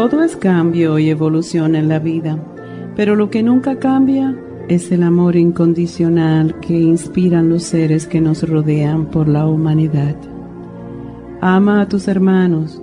[0.00, 2.38] Todo es cambio y evolución en la vida,
[2.96, 4.34] pero lo que nunca cambia
[4.66, 10.16] es el amor incondicional que inspiran los seres que nos rodean por la humanidad.
[11.42, 12.80] Ama a tus hermanos,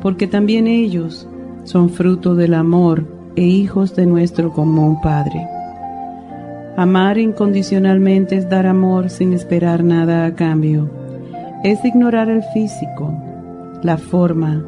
[0.00, 1.28] porque también ellos
[1.64, 5.44] son fruto del amor e hijos de nuestro común Padre.
[6.76, 10.88] Amar incondicionalmente es dar amor sin esperar nada a cambio.
[11.64, 13.12] Es ignorar el físico,
[13.82, 14.64] la forma,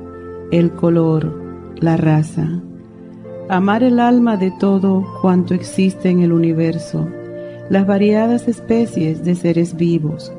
[0.51, 1.42] el color,
[1.83, 2.47] la raza,
[3.49, 7.09] amar el alma de todo cuanto existe en el universo,
[7.71, 10.33] las variadas especies de seres vivos,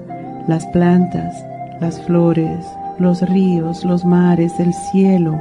[0.47, 1.35] las plantas,
[1.81, 2.65] las flores,
[2.97, 5.37] los ríos, los mares, el cielo,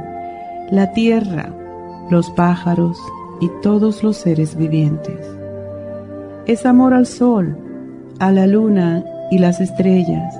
[0.71, 1.53] la tierra,
[2.09, 2.99] los pájaros
[3.39, 5.25] y todos los seres vivientes.
[6.47, 7.57] Es amor al sol,
[8.19, 10.35] a la luna y las estrellas.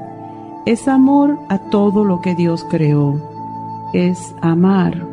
[0.66, 3.22] Es amor a todo lo que Dios creó.
[3.94, 5.12] Es amar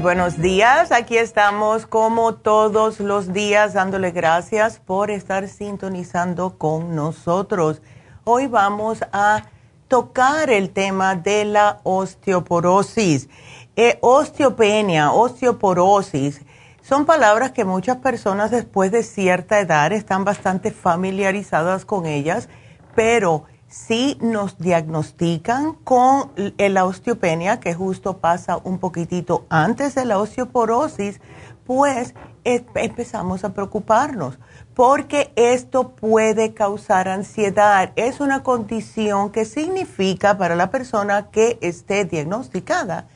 [0.00, 0.92] Buenos días.
[0.92, 7.82] Aquí estamos como todos los días dándole gracias por estar sintonizando con nosotros.
[8.24, 9.44] Hoy vamos a
[9.88, 13.28] tocar el tema de la osteoporosis.
[13.74, 16.42] Eh, osteopenia, osteoporosis,
[16.80, 22.48] son palabras que muchas personas después de cierta edad están bastante familiarizadas con ellas,
[22.94, 30.18] pero si nos diagnostican con la osteopenia, que justo pasa un poquitito antes de la
[30.18, 31.20] osteoporosis,
[31.66, 34.38] pues empezamos a preocuparnos,
[34.72, 37.92] porque esto puede causar ansiedad.
[37.96, 43.06] Es una condición que significa para la persona que esté diagnosticada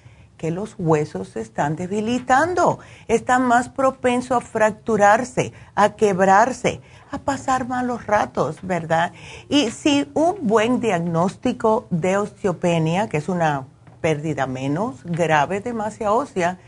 [0.42, 6.80] que los huesos se están debilitando, están más propensos a fracturarse, a quebrarse
[7.12, 9.12] a pasar malos ratos, ¿verdad?
[9.48, 13.68] Y si un buen diagnóstico de osteopenia, que es una
[14.00, 16.58] pérdida menos grave de masa ósea,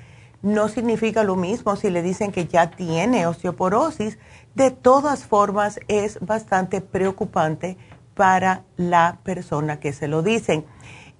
[0.40, 4.18] no significa lo mismo si le dicen que ya tiene osteoporosis.
[4.54, 7.76] De todas formas, es bastante preocupante
[8.14, 10.64] para la persona que se lo dicen.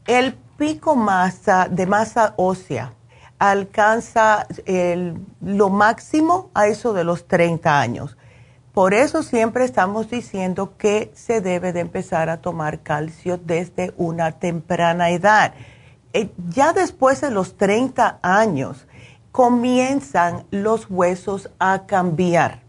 [0.07, 2.93] El pico masa de masa ósea
[3.39, 4.47] alcanza
[5.41, 8.17] lo máximo a eso de los 30 años.
[8.73, 14.33] Por eso siempre estamos diciendo que se debe de empezar a tomar calcio desde una
[14.33, 15.55] temprana edad.
[16.13, 18.87] Eh, ya después de los 30 años
[19.31, 22.63] comienzan los huesos a cambiar.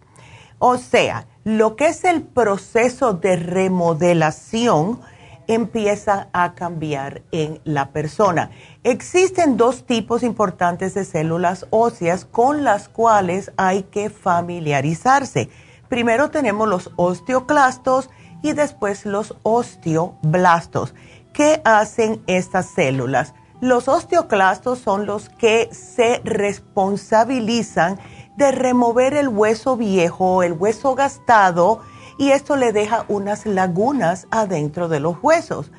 [0.60, 5.00] O sea, lo que es el proceso de remodelación
[5.48, 8.52] empieza a cambiar en la persona.
[8.84, 15.50] Existen dos tipos importantes de células óseas con las cuales hay que familiarizarse
[15.90, 18.10] Primero tenemos los osteoclastos
[18.42, 20.94] y después los osteoblastos.
[21.34, 23.34] ¿Qué hacen estas células?
[23.62, 28.00] Los osteoclastos son los que se responsabilizan
[28.36, 31.82] de remover el hueso viejo, el hueso gastado,
[32.18, 35.72] y esto le deja unas lagunas adentro de los huesos.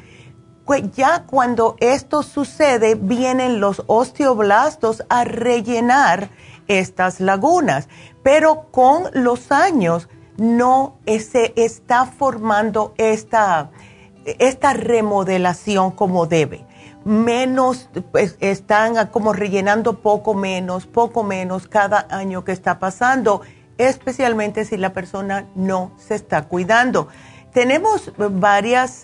[0.94, 6.30] Ya cuando esto sucede, vienen los osteoblastos a rellenar
[6.66, 7.88] estas lagunas
[8.26, 13.70] pero con los años no se está formando esta,
[14.24, 16.66] esta remodelación como debe.
[17.04, 23.42] Menos, pues, están como rellenando poco menos, poco menos cada año que está pasando,
[23.78, 27.08] especialmente si la persona no se está cuidando.
[27.52, 29.02] Tenemos varias,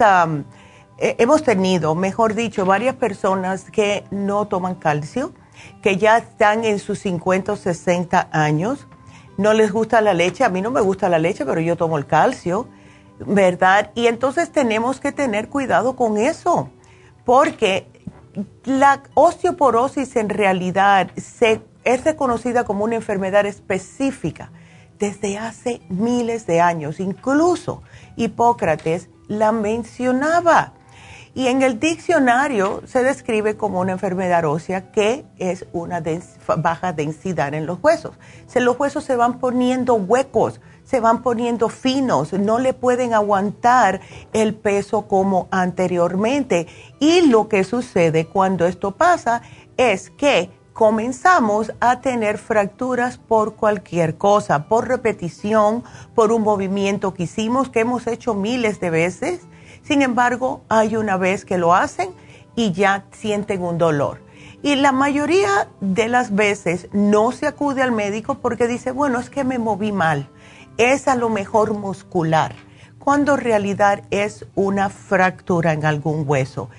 [0.99, 5.33] hemos tenido, mejor dicho, varias personas que no toman calcio,
[5.81, 8.87] que ya están en sus 50 o 60 años
[9.37, 11.99] no les gusta la leche, a mí no me gusta la leche, pero yo tomo
[11.99, 12.69] el calcio,
[13.19, 13.91] ¿verdad?
[13.95, 16.71] Y entonces tenemos que tener cuidado con eso,
[17.25, 17.87] porque
[18.65, 24.51] la osteoporosis en realidad se, es reconocida como una enfermedad específica
[24.99, 27.01] desde hace miles de años.
[27.01, 27.83] Incluso
[28.17, 30.75] Hipócrates la mencionaba.
[31.35, 36.03] Y en el diccionario se describe como una enfermedad ósea que es una
[36.59, 38.15] baja densidad en los huesos.
[38.47, 44.03] Si los huesos se van poniendo huecos, se van poniendo finos, no le pueden aguantar
[44.35, 46.67] el peso como anteriormente.
[47.01, 49.41] Y lo que sucede cuando esto pasa
[49.79, 55.85] es que comenzamos a tener fracturas por cualquier cosa, por repetición,
[56.15, 59.41] por un movimiento que hicimos, que hemos hecho miles de veces
[59.83, 62.11] sin embargo, hay una vez que lo hacen
[62.55, 64.23] y ya sienten un dolor.
[64.63, 69.29] Y la mayoría de las veces no se acude al médico porque dice, bueno, es
[69.29, 70.29] que me moví mal.
[70.79, 72.55] Es a lo mejor muscular,
[73.01, 76.71] cuando en realidad es una fractura en algún hueso.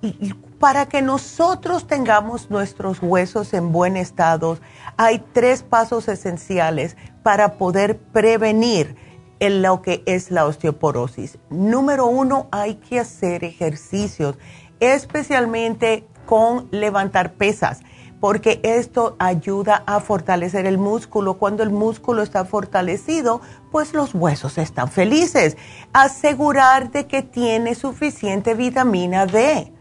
[0.00, 4.58] Y para que nosotros tengamos nuestros huesos en buen estado,
[4.96, 8.94] hay tres pasos esenciales para poder prevenir
[9.40, 11.40] en lo que es la osteoporosis.
[11.50, 14.38] Número uno, hay que hacer ejercicios,
[14.78, 17.80] especialmente con levantar pesas,
[18.20, 21.38] porque esto ayuda a fortalecer el músculo.
[21.38, 23.40] Cuando el músculo está fortalecido,
[23.72, 25.56] pues los huesos están felices.
[25.92, 29.72] Asegurar de que tiene suficiente vitamina D.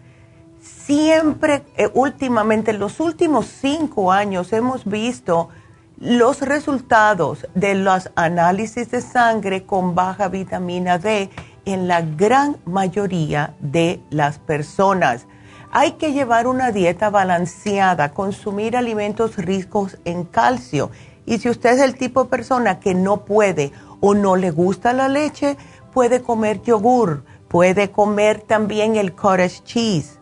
[0.62, 5.50] Siempre, eh, últimamente, en los últimos cinco años hemos visto
[5.98, 11.32] los resultados de los análisis de sangre con baja vitamina D
[11.66, 15.26] en la gran mayoría de las personas.
[15.72, 20.92] Hay que llevar una dieta balanceada, consumir alimentos ricos en calcio.
[21.26, 24.94] Y si usted es el tipo de persona que no puede o no le gusta
[24.94, 25.58] la leche,
[25.92, 30.21] puede comer yogur, puede comer también el cottage cheese,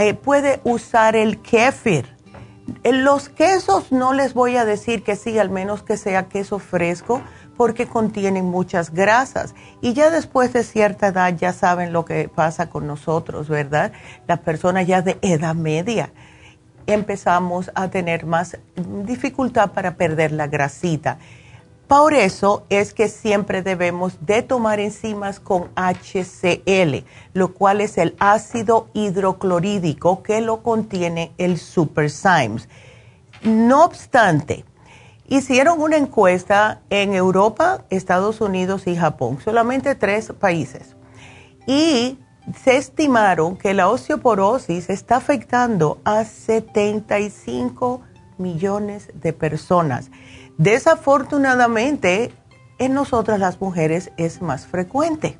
[0.00, 2.20] eh, puede usar el kefir
[2.84, 7.20] los quesos no les voy a decir que sí, al menos que sea queso fresco,
[7.56, 9.54] porque contienen muchas grasas.
[9.80, 13.92] Y ya después de cierta edad ya saben lo que pasa con nosotros, ¿verdad?
[14.26, 16.10] Las personas ya de edad media
[16.86, 18.58] empezamos a tener más
[19.04, 21.18] dificultad para perder la grasita.
[21.90, 28.14] Por eso es que siempre debemos de tomar enzimas con HCl, lo cual es el
[28.20, 32.68] ácido hidroclorídico que lo contiene el Super Symes.
[33.42, 34.64] No obstante,
[35.26, 40.94] hicieron una encuesta en Europa, Estados Unidos y Japón, solamente tres países,
[41.66, 42.20] y
[42.56, 48.00] se estimaron que la osteoporosis está afectando a 75
[48.38, 50.08] millones de personas
[50.60, 52.34] Desafortunadamente,
[52.78, 55.38] en nosotras las mujeres es más frecuente.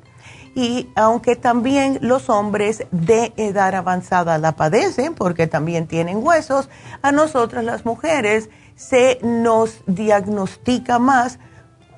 [0.55, 6.69] y aunque también los hombres de edad avanzada la padecen porque también tienen huesos,
[7.03, 11.39] a nosotras las mujeres se nos diagnostica más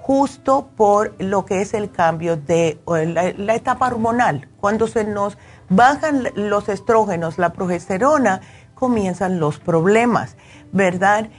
[0.02, 4.50] justo por lo que es el cambio de la, etapa hormonal.
[4.60, 5.38] Cuando se nos
[5.70, 8.42] bajan los estrógenos, la progesterona,
[8.76, 10.36] comienzan los problemas,
[10.74, 11.30] ¿verdad?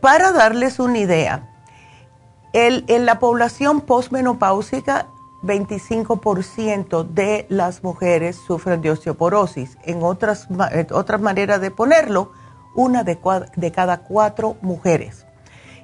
[0.00, 1.48] Para darles una idea,
[2.52, 5.08] en la población postmenopáusica
[5.42, 9.78] 25% de las mujeres sufren de osteoporosis.
[9.84, 10.48] En otras,
[10.92, 12.32] otras maneras de ponerlo,
[12.74, 13.18] una de,
[13.56, 15.26] de, cada cuatro mujeres.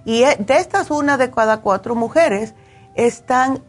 [0.04, 2.54] Y eh, de estas una de cada cuatro mujeres
[2.94, 3.62] están,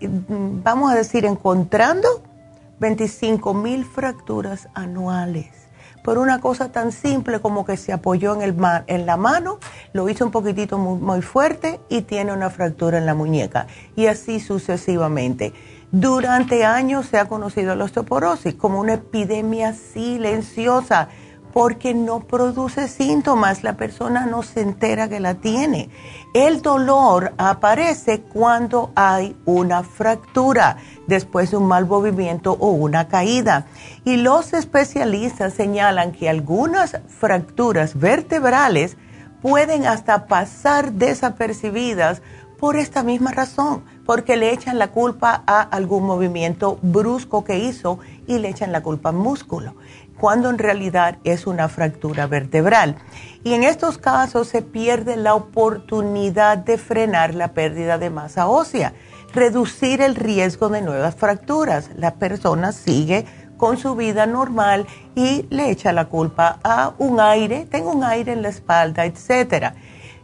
[0.00, 2.22] mm, vamos a decir, encontrando
[2.78, 5.63] 25 mil fracturas anuales
[6.04, 8.54] por una cosa tan simple como que se apoyó en, el
[8.88, 9.58] en la mano,
[9.94, 13.68] lo hizo un poquitito muy, fuerte y tiene una fractura en la muñeca.
[13.96, 15.54] Y así sucesivamente.
[15.92, 21.08] Durante años se ha conocido la osteoporosis como una epidemia silenciosa
[21.54, 25.88] porque no produce síntomas, la persona no se entera que la tiene.
[26.34, 33.66] El dolor aparece cuando hay una fractura después de un mal movimiento o una caída.
[34.04, 38.96] Y los especialistas señalan que algunas fracturas vertebrales
[39.40, 42.20] pueden hasta pasar desapercibidas
[42.58, 48.00] por esta misma razón, porque le echan la culpa a algún movimiento brusco que hizo
[48.26, 49.74] y le echan la culpa al músculo
[50.18, 52.96] cuando en realidad es una fractura vertebral.
[53.42, 58.94] Y en estos casos se pierde la oportunidad de frenar la pérdida de masa ósea,
[59.34, 61.90] reducir el riesgo de nuevas fracturas.
[61.96, 67.66] La persona sigue con su vida normal y le echa la culpa a un aire,
[67.70, 69.74] tengo un aire en la espalda, etc.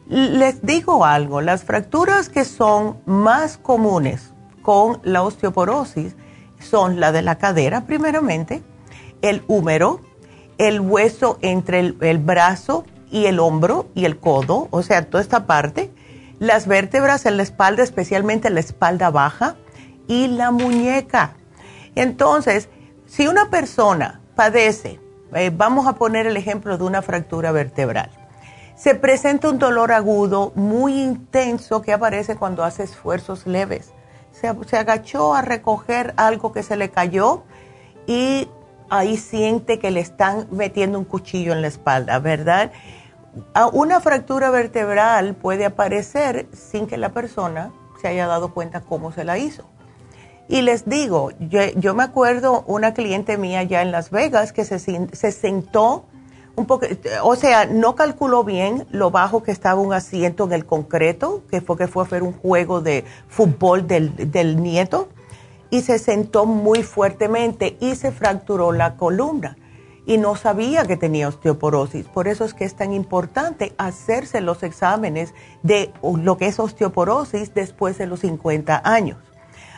[0.09, 4.33] Les digo algo, las fracturas que son más comunes
[4.63, 6.17] con la osteoporosis
[6.59, 8.63] son la de la cadera primeramente,
[9.23, 10.01] el húmero,
[10.59, 15.47] el hueso entre el, brazo y el hombro y el codo, o sea, toda esta
[15.47, 15.91] parte,
[16.39, 19.57] las vértebras en la espalda, especialmente la espalda baja,
[20.07, 21.35] y la muñeca.
[21.95, 22.69] Entonces,
[23.07, 25.01] si una persona padece,
[25.35, 28.11] eh, vamos a poner el ejemplo de una fractura vertebral,
[28.77, 33.93] se presenta un dolor agudo muy intenso que aparece cuando hace esfuerzos leves.
[34.33, 37.43] Se, se agachó a recoger algo que se le cayó
[38.07, 38.49] y
[38.91, 42.73] ahí siente que le están metiendo un cuchillo en la espalda, ¿verdad?
[43.73, 49.25] Una fractura vertebral puede aparecer sin que la persona se haya dado cuenta cómo se
[49.25, 49.65] la hizo.
[50.49, 54.81] Y les digo, yo, me acuerdo una cliente mía ya en Las Vegas que se,
[54.81, 56.07] se sentó
[56.57, 56.87] un poco,
[57.23, 61.61] o sea, no calculó bien lo bajo que estaba un asiento en el concreto, que
[61.61, 65.09] fue que fue a hacer un juego de fútbol del, del nieto
[65.71, 69.57] y se sentó muy fuertemente y se fracturó la columna
[70.07, 72.07] y no sabía que tenía osteoporosis.
[72.07, 77.55] Por eso es que es tan importante hacerse los exámenes de lo que es osteoporosis
[77.55, 79.19] después de los 50 años.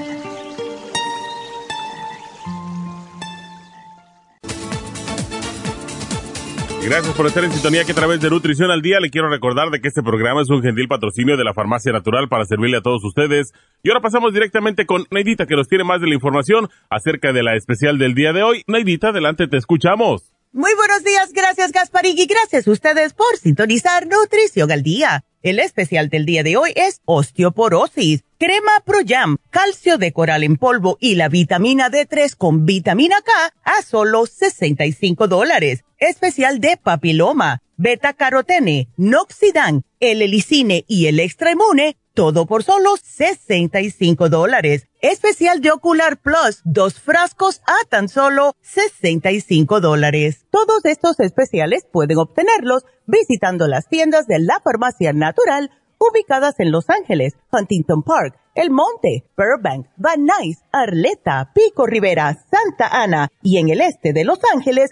[6.83, 9.69] Gracias por estar en sintonía que a través de Nutrición al Día le quiero recordar
[9.69, 12.81] de que este programa es un gentil patrocinio de la Farmacia Natural para servirle a
[12.81, 13.53] todos ustedes.
[13.83, 17.43] Y ahora pasamos directamente con Neidita que nos tiene más de la información acerca de
[17.43, 18.63] la especial del día de hoy.
[18.65, 20.33] Neidita, adelante, te escuchamos.
[20.53, 25.23] Muy buenos días, gracias Gasparín y gracias a ustedes por sintonizar Nutrición al Día.
[25.43, 30.57] El especial del día de hoy es osteoporosis, crema Pro Jam, calcio de coral en
[30.57, 33.31] polvo y la vitamina D3 con vitamina K
[33.63, 35.83] a solo 65 dólares.
[36.01, 42.95] Especial de papiloma, beta carotene, noxidan, el helicine y el extra inmune todo por solo
[43.01, 44.87] 65 dólares.
[45.01, 50.45] Especial de Ocular Plus, dos frascos a tan solo 65 dólares.
[50.49, 56.89] Todos estos especiales pueden obtenerlos visitando las tiendas de la farmacia natural ubicadas en Los
[56.89, 63.69] Ángeles, Huntington Park, El Monte, Burbank, Van Nuys, Arleta, Pico Rivera, Santa Ana y en
[63.69, 64.91] el este de Los Ángeles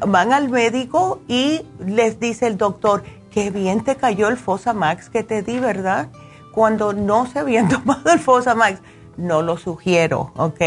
[0.07, 5.23] Van al médico y les dice el doctor, qué bien te cayó el Fosamax que
[5.23, 6.09] te di, ¿verdad?
[6.53, 8.81] Cuando no se habían tomado el Fosamax,
[9.17, 10.61] no lo sugiero, ¿ok?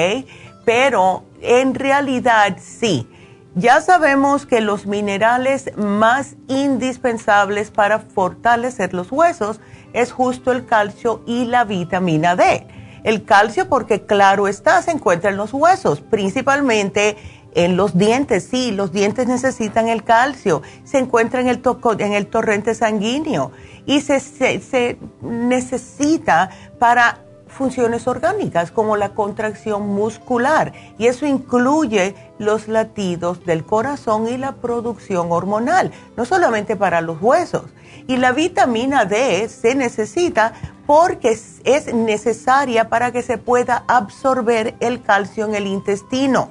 [0.63, 3.08] Pero en realidad sí
[3.56, 9.62] ya sabemos que los minerales más indispensables para fortalecer los huesos
[9.94, 12.68] es justo el calcio y la vitamina D.
[13.04, 17.15] El calcio porque claro está, se encuentra en los huesos, principalmente
[17.54, 18.48] en los dientes.
[18.52, 21.62] Sí, los dientes necesitan el calcio, se encuentra en el,
[22.00, 23.52] en el torrente sanguíneo
[23.86, 27.24] y se, se necesita para
[27.56, 34.54] funciones orgánicas como la contracción muscular y eso incluye los latidos del corazón y la
[34.54, 37.63] producción hormonal, no solamente para los huesos.
[38.08, 40.54] Y la vitamina D se necesita
[40.86, 46.50] porque es necesaria para que se pueda absorber el calcio en el intestino.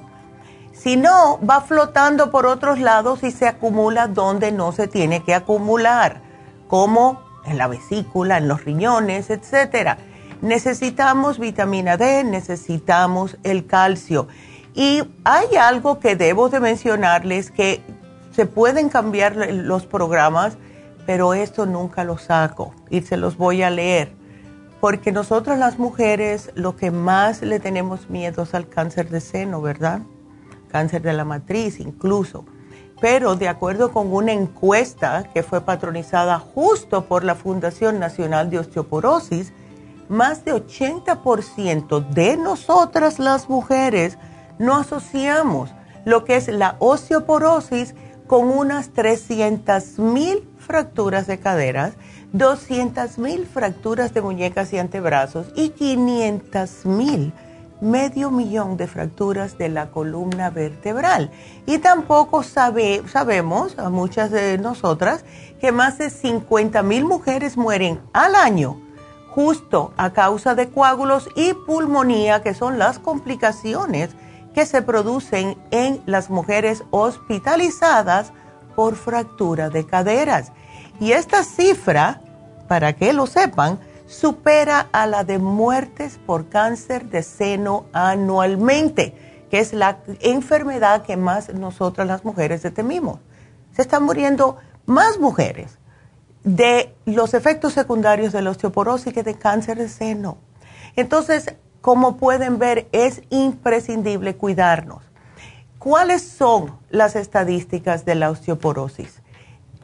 [0.73, 5.33] Si no, va flotando por otros lados y se acumula donde no se tiene que
[5.33, 6.21] acumular,
[6.67, 9.97] como en la vesícula, en los riñones, etcétera
[10.45, 14.27] necesitamos vitamina D, necesitamos el calcio.
[14.75, 17.81] Y hay algo que debo de mencionarles que
[18.31, 20.57] se pueden cambiar los programas,
[21.05, 24.13] pero esto nunca lo saco y se los voy a leer.
[24.81, 29.61] Porque nosotros las mujeres lo que más le tenemos miedo es al cáncer de seno,
[29.61, 30.01] ¿verdad?
[30.69, 32.45] Cáncer de la matriz incluso.
[33.01, 38.59] Pero de acuerdo con una encuesta que fue patronizada justo por la Fundación Nacional de
[38.59, 39.53] Osteoporosis,
[40.09, 44.17] más de 80% de nosotras las mujeres
[44.59, 45.71] no asociamos
[46.05, 47.95] lo que es la osteoporosis
[48.27, 51.93] con unas 300 mil fracturas de caderas,
[52.33, 57.33] 200 mil fracturas de muñecas y antebrazos y 500 mil,
[57.81, 61.31] medio millón de fracturas de la columna vertebral.
[61.65, 65.23] Y tampoco sabe, sabemos, a muchas de nosotras,
[65.59, 68.84] que más de 50 mil mujeres mueren al año
[69.35, 74.11] justo a causa de coágulos y pulmonía, que son las complicaciones
[74.53, 78.31] que se producen en las mujeres hospitalizadas
[78.77, 80.53] por fractura de caderas.
[81.01, 82.21] Y esta cifra,
[82.69, 89.59] para que lo sepan, supera a la de muertes por cáncer de seno anualmente, que
[89.59, 93.19] es la enfermedad que más nosotras las mujeres temimos.
[93.73, 95.77] Se están muriendo más mujeres
[96.45, 100.37] de los efectos secundarios de la osteoporosis que de cáncer de seno.
[100.95, 105.03] Entonces, como pueden ver, es imprescindible cuidarnos.
[105.79, 109.21] ¿Cuáles son las estadísticas de la osteoporosis?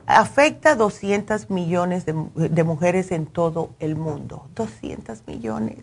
[0.05, 4.47] Afecta a 200 millones de, mujeres en todo el mundo.
[4.55, 5.79] 200 millones.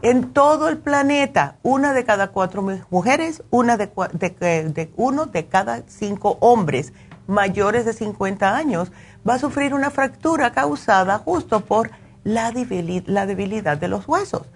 [0.00, 5.82] En todo el planeta, una de cada cuatro mujeres, una de, de uno de cada
[5.86, 6.92] cinco hombres
[7.26, 8.92] mayores de 50 años
[9.28, 11.90] va a sufrir una fractura causada justo por
[12.24, 14.46] la debilidad, de los huesos.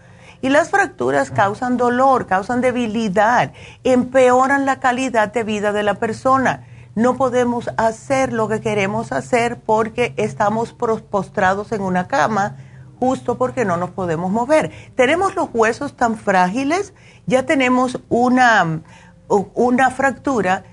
[0.42, 3.52] Y las fracturas causan dolor, causan debilidad,
[3.84, 6.66] empeoran la calidad de vida de la persona.
[6.94, 12.56] No podemos hacer lo que queremos hacer porque estamos postrados en una cama
[12.98, 14.70] justo porque no nos podemos mover.
[14.94, 16.94] Tenemos los huesos tan frágiles,
[17.26, 18.82] ya tenemos una,
[19.28, 20.64] una fractura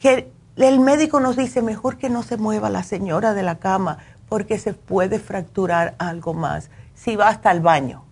[0.00, 0.32] que
[0.64, 3.98] el médico nos dice, mejor que no se mueva la señora de la cama
[4.28, 8.04] porque se puede fracturar algo más si va hasta el baño.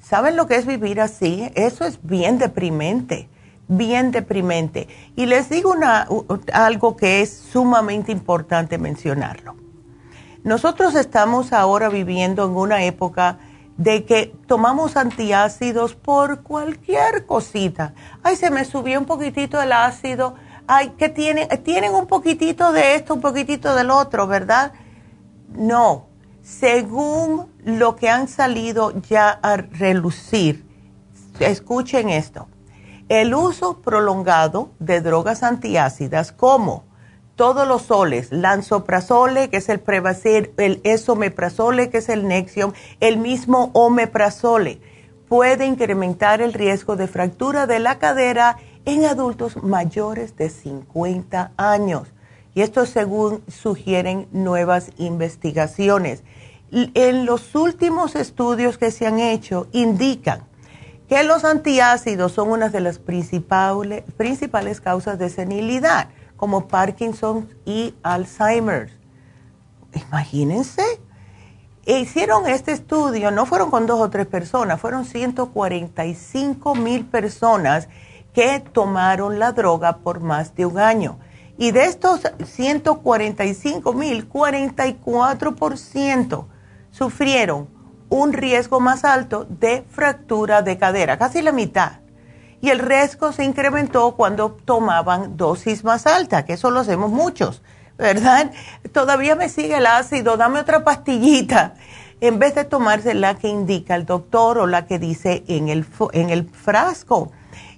[0.00, 1.50] ¿Saben lo que es vivir así?
[1.54, 3.28] Eso es bien deprimente,
[3.68, 4.88] bien deprimente.
[5.16, 6.06] Y les digo una,
[6.52, 9.56] algo que es sumamente importante mencionarlo.
[10.42, 13.38] Nosotros estamos ahora viviendo en una época
[13.78, 17.94] de que tomamos antiácidos por cualquier cosita.
[18.22, 20.34] Ay, se me subió un poquitito el ácido
[20.66, 24.72] ay, que tienen, tienen un poquitito de esto, un poquitito del otro, ¿verdad?
[25.48, 26.06] No,
[26.42, 30.66] según lo que han salido ya a relucir,
[31.40, 32.48] escuchen esto,
[33.08, 36.84] el uso prolongado de drogas antiácidas como
[37.36, 43.16] todos los soles, lanzoprazole, que es el Prevacid, el esomeprazole, que es el Nexium, el
[43.16, 44.80] mismo omeprazole,
[45.28, 52.08] puede incrementar el riesgo de fractura de la cadera en adultos mayores de 50 años.
[52.54, 56.22] Y esto según sugieren nuevas investigaciones.
[56.70, 60.44] En los últimos estudios que se han hecho indican
[61.08, 67.94] que los antiácidos son una de las principales, principales causas de senilidad, como Parkinson y
[68.02, 68.90] Alzheimer.
[69.94, 70.82] Imagínense,
[71.86, 77.88] hicieron este estudio, no fueron con dos o tres personas, fueron 145 mil personas
[78.34, 81.18] que tomaron la droga por más de un año.
[81.56, 86.46] Y de estos 145 mil, 44%
[86.90, 87.68] sufrieron
[88.08, 92.00] un riesgo más alto de fractura de cadera, casi la mitad.
[92.60, 97.62] Y el riesgo se incrementó cuando tomaban dosis más altas, que eso lo hacemos muchos,
[97.98, 98.50] ¿verdad?
[98.92, 101.74] Todavía me sigue el ácido, dame otra pastillita,
[102.20, 105.86] en vez de tomarse la que indica el doctor o la que dice en el,
[106.12, 107.30] en el frasco.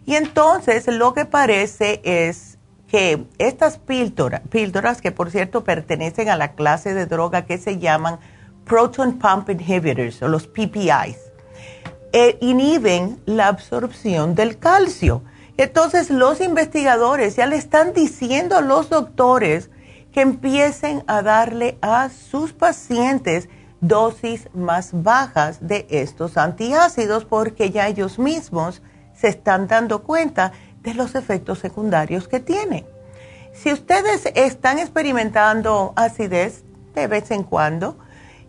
[0.07, 6.37] Y entonces lo que parece es que estas píldoras, píldoras que por cierto pertenecen a
[6.37, 8.21] la clase de droga que se llaman
[8.65, 11.19] proton pump inhibitors o los PPIs,
[12.13, 15.23] eh, inhiben la absorción del calcio.
[15.57, 19.71] Entonces los investigadores ya le están diciendo a los doctores
[20.13, 23.49] que empiecen a darle a sus pacientes
[23.81, 28.83] dosis más bajas de estos antiácidos porque ya ellos mismos
[29.19, 30.53] se están dando cuenta
[30.83, 32.87] de los efectos secundarios que tiene.
[33.53, 37.97] Si ustedes están experimentando acidez de vez en cuando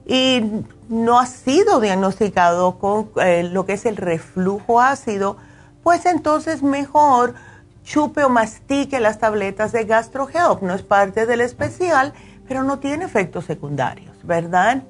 [0.05, 5.37] y no ha sido diagnosticado con eh, lo que es el reflujo ácido,
[5.83, 7.35] pues entonces mejor
[7.83, 10.61] chupe o mastique las tabletas de GastroHelp.
[10.61, 12.13] No es parte del especial,
[12.47, 14.83] pero no tiene efectos secundarios, ¿verdad?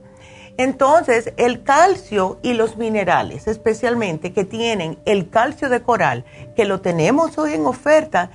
[0.58, 6.82] Entonces, el calcio y los minerales, especialmente que tienen el calcio de coral, que lo
[6.82, 8.32] tenemos hoy en oferta,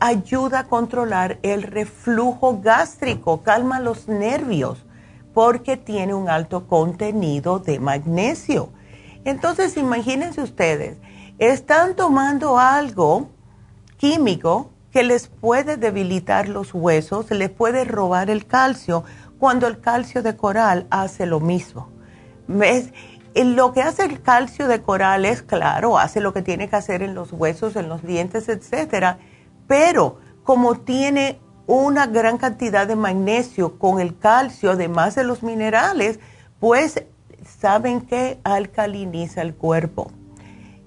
[0.00, 4.86] ayuda a controlar el reflujo gástrico, calma los nervios,
[5.34, 8.70] porque tiene un alto contenido de magnesio.
[9.24, 10.96] Entonces, imagínense ustedes,
[11.38, 13.28] están tomando algo
[13.98, 19.04] químico que les puede debilitar los huesos, les puede robar el calcio
[19.38, 21.90] cuando el calcio de coral hace lo mismo.
[22.48, 22.92] ¿Ves?
[23.34, 27.02] Lo que hace el calcio de coral es claro, hace lo que tiene que hacer
[27.02, 29.18] en los huesos, en los dientes, etcétera,
[29.66, 36.18] pero como tiene una gran cantidad de magnesio con el calcio, además de los minerales,
[36.60, 37.04] pues
[37.60, 40.10] saben que alcaliniza el cuerpo.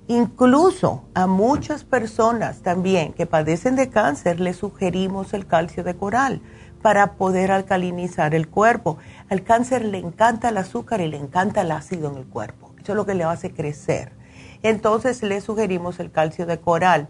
[0.07, 6.41] Incluso a muchas personas también que padecen de cáncer les sugerimos el calcio de coral
[6.81, 8.97] para poder alcalinizar el cuerpo.
[9.29, 12.73] Al cáncer le encanta el azúcar y le encanta el ácido en el cuerpo.
[12.81, 14.13] Eso es lo que le hace crecer.
[14.63, 17.09] Entonces le sugerimos el calcio de coral.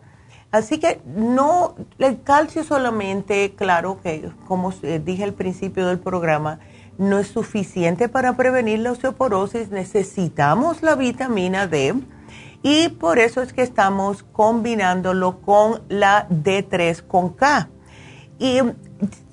[0.51, 6.59] Así que no, el calcio solamente, claro que como dije al principio del programa,
[6.97, 11.95] no es suficiente para prevenir la osteoporosis, necesitamos la vitamina D
[12.61, 17.69] y por eso es que estamos combinándolo con la D3 con K.
[18.37, 18.59] Y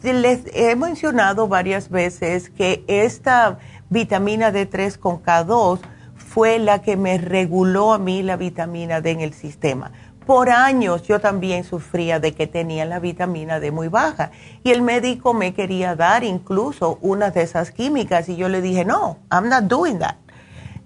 [0.03, 5.81] les he mencionado varias veces que esta vitamina D3 con K2
[6.17, 9.93] fue la que me reguló a mí la vitamina D en el sistema.
[10.27, 14.33] Por años yo también sufría de que tenía la vitamina D muy baja
[14.65, 18.85] y el médico me quería dar incluso una de esas químicas y yo le dije,
[18.85, 20.17] no, I'm not doing that.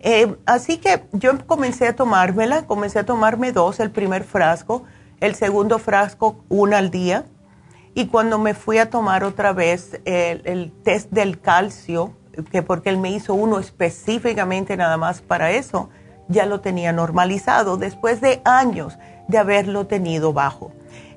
[0.01, 4.85] Eh, así que yo comencé a tomármela, comencé a tomarme dos, el primer frasco,
[5.21, 7.25] el segundo frasco, una al día.
[7.95, 12.15] Y cuando me fui a tomar otra vez el, test del calcio,
[12.51, 15.91] que porque él me hizo uno específicamente nada más para eso,
[16.29, 20.73] ya lo tenía normalizado después de años de haberlo tenido bajo.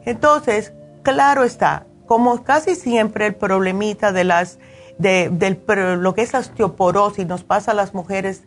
[0.06, 4.60] Entonces, claro está, como casi siempre el problemita de las
[4.98, 5.30] de,
[6.00, 8.44] lo que es la osteoporosis nos pasa a las mujeres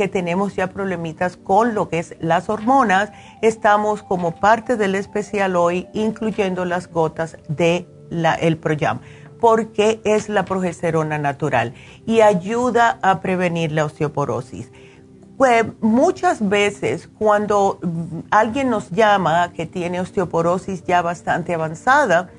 [0.00, 5.56] que tenemos ya problemitas con lo que es las hormonas, estamos como parte del especial
[5.56, 9.00] hoy incluyendo las gotas de la, el Proyam,
[9.40, 11.74] porque es la progesterona natural
[12.06, 14.72] y ayuda a prevenir la osteoporosis.
[15.82, 17.78] Muchas veces cuando
[18.30, 22.30] alguien nos llama que tiene osteoporosis ya bastante avanzada,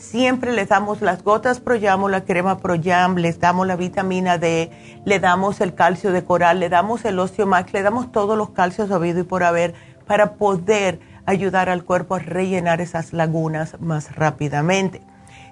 [0.00, 4.70] siempre les damos las gotas Proyam la crema Proyam, les damos la vitamina D,
[5.04, 8.90] le damos el calcio de coral, le damos el osteomax, le damos todos los calcios
[8.90, 9.74] habido y por haber
[10.06, 15.02] para poder ayudar al cuerpo a rellenar esas lagunas más rápidamente.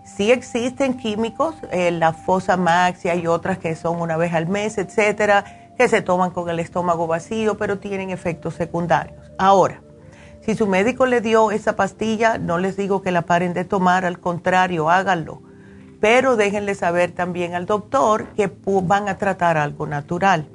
[0.05, 4.79] Sí existen químicos, eh, la Fosamax y hay otras que son una vez al mes,
[4.79, 5.45] etcétera
[5.79, 9.31] que se toman con el estómago vacío, pero tienen efectos secundarios.
[9.39, 9.81] Ahora,
[10.49, 14.07] si su médico le dio esa pastilla, no les digo que la paren de tomar,
[14.07, 15.43] al contrario, háganlo.
[16.01, 20.49] Pero déjenle saber también al doctor que van a tratar algo natural.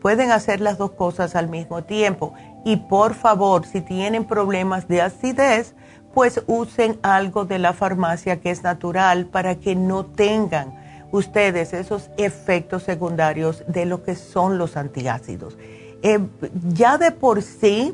[0.00, 2.34] Pueden hacer las dos cosas al mismo tiempo.
[2.64, 5.74] Y por favor, si tienen problemas de acidez,
[6.14, 10.72] pues usen algo de la farmacia que es natural para que no tengan
[11.10, 15.58] ustedes esos efectos secundarios de lo que son los antiácidos.
[16.04, 16.20] Eh,
[16.68, 17.92] ya de por sí,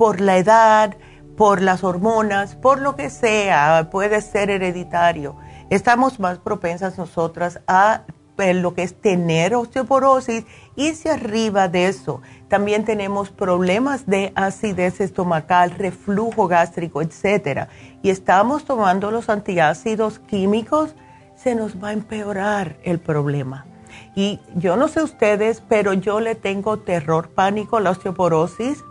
[0.00, 0.96] por la edad,
[1.36, 5.36] por las hormonas, por lo que sea, puede ser hereditario,
[5.68, 8.04] estamos más propensas nosotras a
[8.38, 14.32] eh, lo que es tener osteoporosis y si arriba de eso también tenemos problemas de
[14.36, 17.68] acidez estomacal, reflujo gástrico, etcétera,
[18.00, 20.94] y estamos tomando los antiácidos químicos,
[21.36, 23.66] se nos va a empeorar el problema.
[24.14, 28.82] Y yo no sé ustedes, pero yo le tengo terror, pánico a la osteoporosis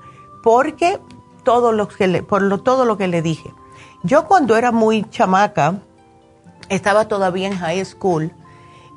[0.43, 0.99] porque
[1.43, 3.53] todo lo que le, por todo lo que le dije.
[4.03, 5.79] Yo cuando era muy chamaca,
[6.69, 8.31] estaba todavía en high school,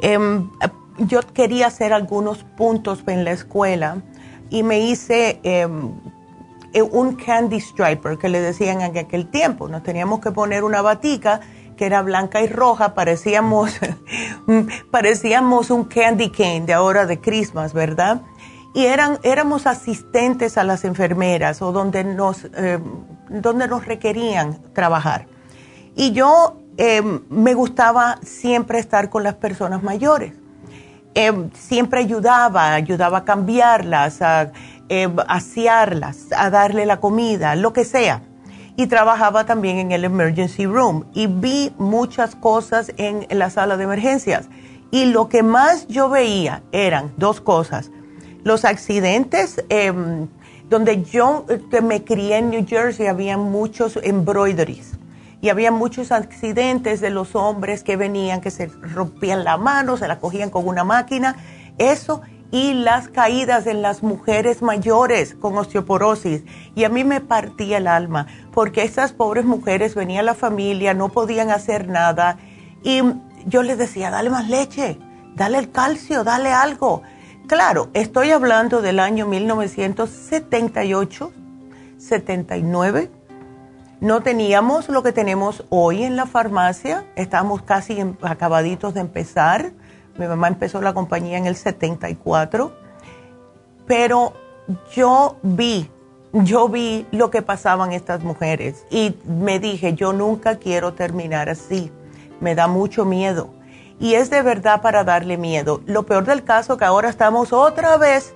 [0.01, 0.51] em,
[0.99, 4.03] yo quería hacer algunos puntos en la escuela
[4.51, 5.93] y me hice em,
[6.93, 9.69] un candy striper que le decían en aquel tiempo.
[9.69, 11.41] Nos teníamos que poner una batica
[11.77, 13.73] que era blanca y roja, parecíamos,
[14.91, 18.23] parecíamos un candy cane de ahora de Christmas, ¿verdad?
[18.75, 22.79] Y eran, éramos asistentes a las enfermeras o donde nos, eh,
[23.29, 25.27] donde nos requerían trabajar.
[25.95, 30.33] Y yo em, me gustaba siempre estar con las personas mayores.
[31.15, 34.53] Em, siempre ayudaba, ayudaba a cambiarlas, a
[34.89, 38.23] em, asearlas, a darle la comida, lo que sea
[38.77, 43.85] y trabajaba también en el emergency room y vi muchas cosas en, la sala de
[43.85, 44.49] emergencias.
[44.91, 47.91] Y lo que más yo veía eran dos cosas.
[48.45, 50.29] Los accidentes, em,
[50.69, 54.99] donde yo que me crié en New Jersey, había muchos embroideries
[55.41, 60.09] y había muchos accidentes de los hombres que venían, que se rompían la mano, se
[60.09, 61.37] la cogían con una máquina.
[61.79, 66.45] Eso y las caídas en las mujeres mayores con osteoporosis.
[66.75, 70.95] Y a mí me partía el alma, porque estas pobres mujeres venían a la familia,
[70.95, 72.39] no podían hacer nada.
[72.85, 73.01] Y
[73.47, 74.99] yo les decía, dale más leche,
[75.35, 77.03] dale el calcio, dale algo.
[77.47, 81.33] Claro, estoy hablando del año 1978,
[81.99, 83.11] 79.
[84.01, 89.73] No teníamos lo que tenemos hoy en la farmacia, estábamos casi acabaditos de empezar
[90.19, 92.73] mi mamá empezó la compañía en el 74
[93.87, 94.35] pero
[94.95, 95.89] yo vi,
[96.33, 101.91] yo vi lo que pasaban estas mujeres y me dije, yo nunca quiero terminar así,
[102.41, 103.51] me da mucho miedo.
[104.03, 105.81] Y es de verdad para darle miedo.
[105.87, 108.35] Lo peor del caso que ahora estamos otra vez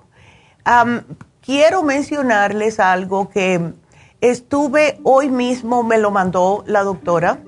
[1.42, 3.74] quiero mencionarles algo que
[4.20, 7.40] estuve hoy mismo, me lo mandó la doctora,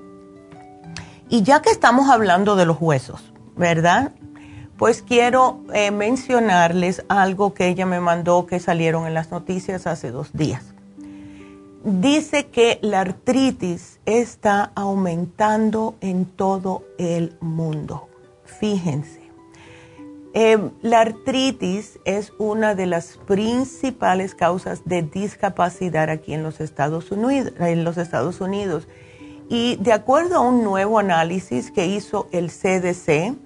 [1.28, 4.10] y ya que estamos hablando de los huesos, ¿verdad?
[4.76, 10.10] Pues quiero eh, mencionarles algo que ella me mandó que salieron en las noticias hace
[10.10, 10.74] dos días
[11.84, 18.08] dice que la artritis está aumentando en todo el mundo.
[18.44, 19.20] Fíjense,
[20.32, 27.10] em, la artritis es una de las principales causas de discapacidad aquí en los Estados
[27.12, 27.52] Unidos.
[27.60, 28.88] En los Estados Unidos.
[29.50, 33.36] Y de acuerdo a un nuevo análisis que hizo el CDC,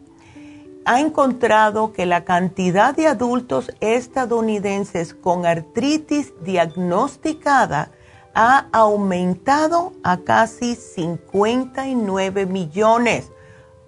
[0.88, 7.90] ha encontrado que la cantidad de adultos estadounidenses con artritis diagnosticada
[8.34, 13.30] ha aumentado a casi 59 millones.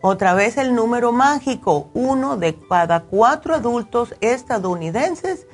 [0.02, 5.46] Otra vez el número mágico, uno de cada cuatro adultos estadounidenses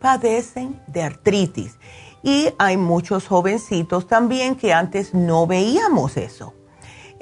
[0.00, 1.80] padecen de artritis.
[2.22, 6.54] Y hay muchos jovencitos también que antes no veíamos eso.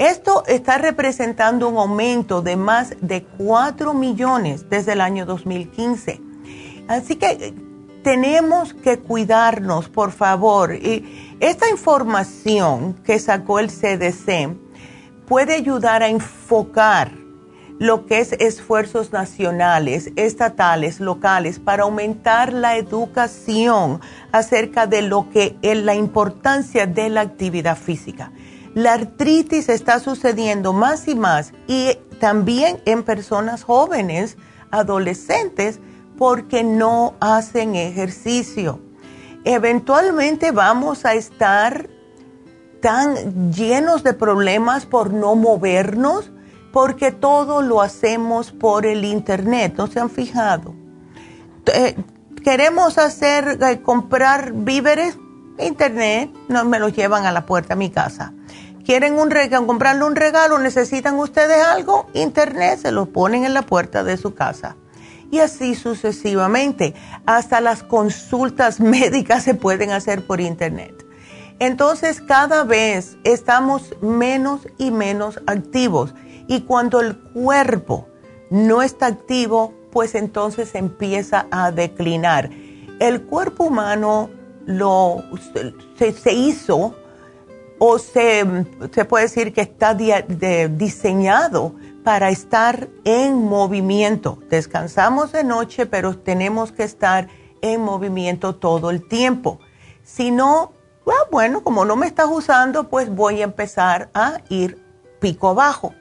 [0.00, 6.22] Esto está representando un aumento de más de 4 millones desde el año 2015.
[6.88, 7.52] Así que
[8.02, 10.74] tenemos que cuidarnos, por favor.
[10.74, 14.56] Y esta información que sacó el CDC
[15.28, 17.12] puede ayudar a enfocar
[17.78, 24.00] lo que es esfuerzos nacionales, estatales, locales, para aumentar la educación
[24.32, 28.32] acerca de lo que es la importancia de la actividad física.
[28.74, 34.37] La artritis está sucediendo más y más y también en personas jóvenes,
[34.70, 35.80] adolescentes,
[36.16, 38.80] porque no hacen ejercicio.
[39.44, 41.88] Eventualmente vamos a estar
[42.80, 46.30] tan llenos de problemas por no movernos,
[46.72, 50.74] porque todo lo hacemos por el internet, ¿no se han fijado?
[51.74, 51.96] Eh,
[52.44, 55.18] queremos hacer, eh, comprar víveres,
[55.59, 58.33] internet, no me los llevan a la puerta de mi casa.
[58.85, 63.62] Quieren un regalo, comprarle un regalo, necesitan ustedes algo, internet, se lo ponen en la
[63.62, 64.77] puerta de su casa
[65.31, 66.95] y así sucesivamente.
[67.27, 71.07] Hasta las consultas médicas se pueden hacer por internet.
[71.59, 76.14] Entonces cada vez estamos menos y menos activos
[76.49, 78.09] y cuando el cuerpo
[78.51, 82.51] no está activo, pues entonces empieza a declinar.
[82.99, 84.31] El cuerpo humano
[84.64, 85.23] lo,
[85.99, 86.97] se, hizo
[87.83, 88.45] o se,
[88.93, 94.39] se, puede decir que está diseñado para estar en movimiento.
[94.51, 97.28] Descansamos de noche, pero tenemos que estar
[97.62, 99.61] en movimiento todo el tiempo.
[100.03, 100.72] Si no,
[101.07, 104.78] ah, bueno, como no me estás usando, pues voy a empezar a ir
[105.18, 105.95] pico abajo.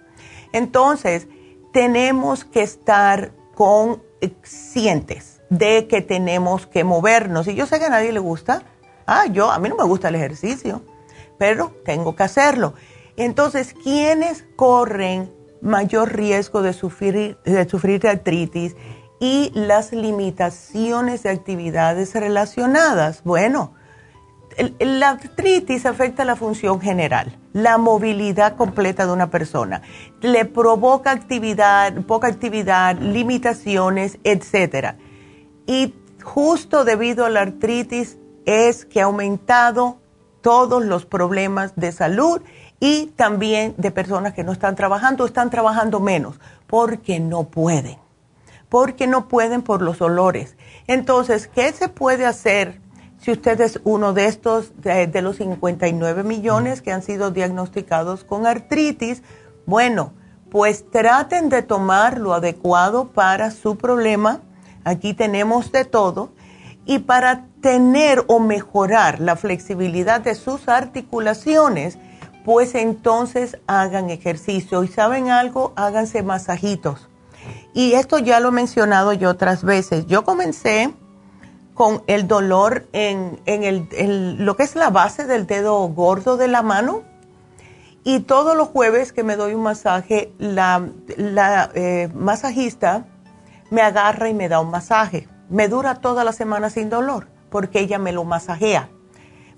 [0.52, 1.30] Entonces,
[1.72, 7.48] tenemos que estar conscientes de que tenemos que movernos.
[7.48, 8.64] Y yo sé que a nadie le gusta.
[9.06, 10.82] Ah, yo, a mí no me gusta el ejercicio,
[11.40, 12.76] pero tengo que hacerlo.
[13.18, 15.32] Entonces, ¿quiénes corren
[15.62, 18.76] mayor riesgo de sufrir, de sufrir artritis
[19.20, 23.24] y las limitaciones de actividades relacionadas.
[23.24, 23.74] Bueno,
[24.80, 29.82] la artritis afecta la función general, la movilidad completa de una persona.
[30.22, 34.96] Le provoca actividad, poca actividad, limitaciones, etc.
[35.68, 40.00] Y justo debido a la artritis es que ha aumentado
[40.42, 42.42] todos los problemas de salud
[42.80, 47.98] y también de personas que no están trabajando, están trabajando menos porque no pueden,
[48.70, 50.56] porque no pueden por los olores.
[50.88, 52.80] Entonces, ¿qué se puede hacer
[53.20, 58.46] si usted es uno de estos, de, los 59 millones que han sido diagnosticados con
[58.46, 59.24] artritis?
[59.66, 60.14] Bueno,
[60.50, 64.42] pues traten de tomar lo adecuado para su problema.
[64.84, 66.30] Aquí tenemos de todo.
[66.86, 71.98] Y para tener o mejorar la flexibilidad de sus articulaciones,
[72.46, 74.84] pues entonces hagan ejercicio.
[74.84, 75.74] ¿Y saben algo?
[75.76, 77.10] Háganse masajitos.
[77.74, 80.08] Y esto ya lo he mencionado yo otras veces.
[80.08, 80.94] Yo comencé
[81.74, 86.62] con el dolor en, el, lo que es la base del dedo gordo de la
[86.62, 87.04] mano.
[88.04, 90.90] Y todos los jueves que me doy un masaje, la,
[91.76, 93.06] eh, masajista
[93.70, 95.28] me agarra y me da un masaje.
[95.50, 98.90] Me dura toda la semana sin dolor porque ella me lo masajea.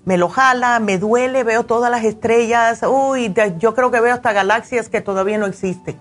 [0.04, 2.82] Me lo jala, me duele, veo todas las estrellas.
[2.82, 5.96] Uy, yo creo que veo hasta galaxias que todavía no existen.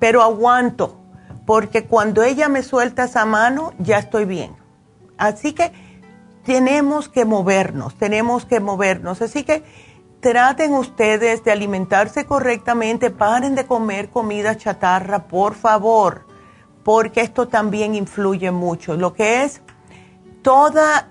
[0.00, 0.98] Pero aguanto
[1.46, 4.58] porque cuando ella me suelta esa mano ya estoy bien
[5.18, 5.72] Así que
[6.44, 9.20] tenemos que movernos, tenemos que movernos.
[9.20, 9.64] Así que
[10.20, 16.24] traten ustedes de alimentarse correctamente, paren de comer comida chatarra, por favor,
[16.84, 18.96] porque esto también influye mucho.
[18.96, 19.60] Lo que es
[20.42, 21.08] toda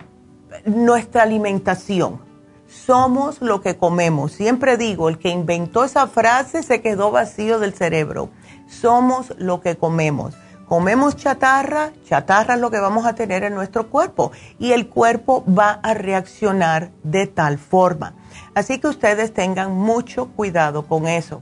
[0.66, 2.22] nuestra alimentación.
[2.68, 4.34] Somos lo que comemos.
[4.34, 8.30] Siempre digo, el que inventó esa frase se quedó vacío del cerebro.
[8.68, 10.36] Somos lo que comemos
[10.68, 15.44] comemos chatarra, chatarra es lo que vamos a tener en nuestro cuerpo y el cuerpo
[15.48, 18.14] va a reaccionar de tal forma.
[18.54, 21.42] Así que ustedes tengan mucho cuidado con eso.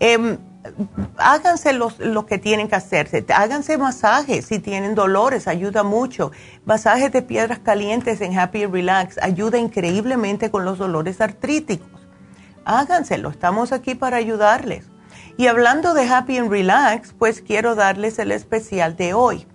[0.00, 0.38] Eh,
[1.16, 6.30] háganse lo que tienen que hacerse, háganse masajes si tienen dolores, ayuda mucho.
[6.64, 11.88] Masajes de piedras calientes en Happy Relax ayuda increíblemente con los dolores artríticos.
[12.64, 14.86] Háganselo, estamos aquí para ayudarles.
[15.36, 19.46] Y hablando de Happy and Relax, pues quiero darles el especial de hoy.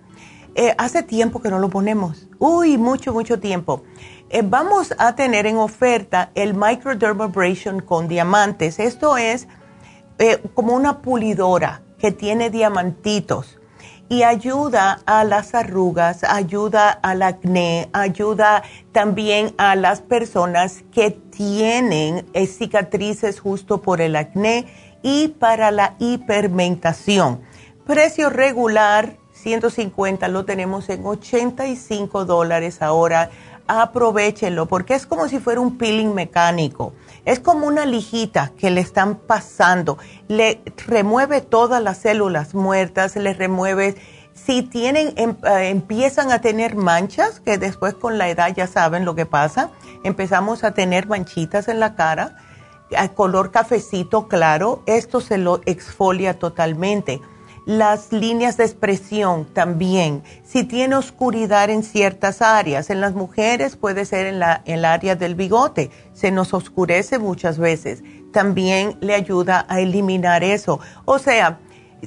[0.54, 2.28] Eh, hace tiempo que no lo ponemos.
[2.38, 3.84] Uy, mucho, mucho tiempo.
[4.28, 8.78] Eh, vamos a tener en oferta el Microdermabrasion con diamantes.
[8.78, 9.46] Esto es
[10.18, 13.58] eh, como una pulidora que tiene diamantitos
[14.08, 18.62] y ayuda a las arrugas, ayuda al acné, ayuda
[18.92, 24.66] también a las personas que tienen cicatrices justo por el acné
[25.02, 27.40] y para la hipermentación.
[27.86, 33.30] Precio regular 150 lo tenemos en 85 dólares ahora.
[33.66, 36.94] Aprovechenlo porque es como si fuera un peeling mecánico.
[37.28, 39.98] Es como una lijita que le están pasando.
[40.28, 43.96] Le remueve todas las células muertas, le remueve
[44.32, 49.04] si tienen, em, eh, empiezan a tener manchas, que después con la edad ya saben
[49.04, 49.68] lo que pasa,
[50.04, 52.38] empezamos a tener manchitas en la cara,
[52.96, 57.20] a color cafecito claro, esto se lo exfolia totalmente.
[57.68, 60.22] Las líneas de expresión también.
[60.42, 64.84] Si tiene oscuridad en ciertas áreas, en las mujeres puede ser en, la, en el
[64.86, 68.02] área del bigote, se nos oscurece muchas veces.
[68.32, 70.80] También le ayuda a eliminar eso.
[71.04, 71.58] O sea,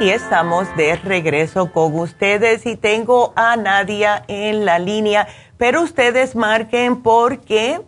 [0.00, 5.28] Y estamos de regreso con ustedes y tengo a Nadia en la línea,
[5.58, 7.82] pero ustedes marquen porque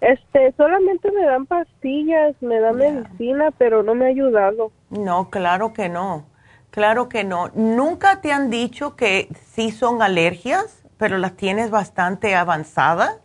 [0.00, 4.72] Este, solamente me dan pastillas, me dan medicina, pero no me ha ayudado.
[4.88, 6.24] No, claro que no.
[6.70, 7.50] Claro que no.
[7.54, 13.20] ¿Nunca te han dicho que sí son alergias, pero las tienes bastante avanzadas?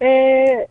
[0.00, 0.66] Eh,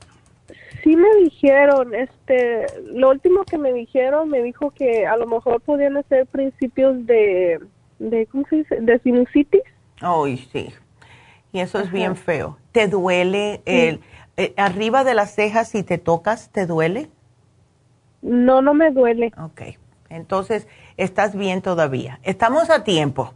[0.83, 5.61] sí me dijeron, este, lo último que me dijeron, me dijo que a lo mejor
[5.61, 7.59] podían ser principios de,
[7.99, 8.81] de ¿cómo se dice?
[8.81, 9.63] De sinusitis.
[10.01, 10.73] Ay, sí.
[11.53, 12.57] Y eso es bien feo.
[12.71, 14.01] ¿Te duele el,
[14.37, 17.09] eh, arriba de las cejas si te tocas, te duele?
[18.21, 19.31] No, no me duele.
[19.37, 19.61] Ok.
[20.09, 20.67] Entonces,
[20.97, 22.19] estás bien todavía.
[22.23, 23.33] Estamos a tiempo.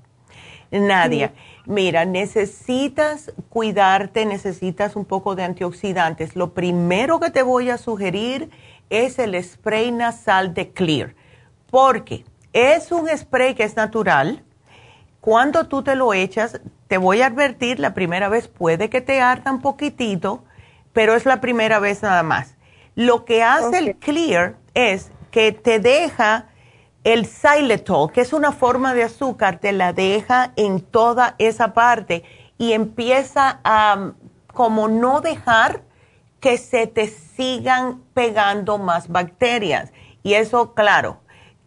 [0.71, 1.33] Nadia,
[1.65, 6.35] mira, necesitas cuidarte, necesitas un poco de antioxidantes.
[6.35, 8.49] Lo primero que te voy a sugerir
[8.89, 11.15] es el spray nasal de Clear,
[11.69, 14.43] porque es un spray que es natural.
[15.21, 19.21] cuando tú te lo echas, te voy a advertir, la primera vez puede que te
[19.21, 20.43] arda un poquitito,
[20.95, 22.55] pero es la primera vez nada más.
[22.95, 26.47] Lo que hace el Clear es que te deja
[27.03, 32.23] el xylitol, que es una forma de azúcar, te la deja en toda esa parte
[32.57, 34.13] y empieza a
[34.47, 35.81] como no dejar
[36.39, 39.91] que se te sigan pegando más bacterias.
[40.23, 41.19] Y eso, claro,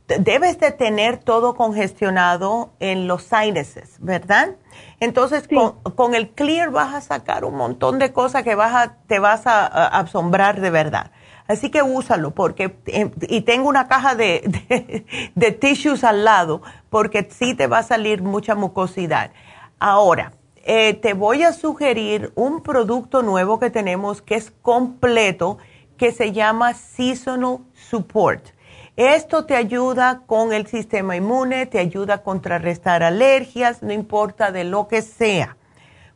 [0.07, 4.57] debes de tener todo congestionado en los sinuses, ¿verdad?
[5.01, 5.49] Entonces,
[5.95, 9.47] con, el clear vas a sacar un montón de cosas que vas a, te vas
[9.47, 11.13] a, asombrar de verdad.
[11.47, 17.29] Así que úsalo, porque, eh, y tengo una caja de, de, tissues al lado, porque
[17.31, 19.31] sí te va a salir mucha mucosidad.
[19.79, 20.33] Ahora,
[20.65, 25.59] eh, te voy a sugerir un producto nuevo que tenemos que es completo,
[25.97, 28.58] que se llama Seasonal Support.
[28.99, 34.65] Esto te ayuda con el sistema inmune, te ayuda a contrarrestar alergias, no importa de
[34.65, 35.57] lo que sea.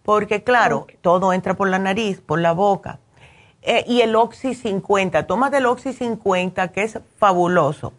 [0.03, 2.99] Porque claro, todo entra por la nariz, por la boca.
[3.63, 7.93] Eh, y el Oxy 50, toma del Oxy 50 que es fabuloso.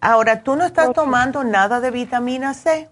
[0.00, 2.88] Ahora, ¿tú no estás tomando nada de vitamina C?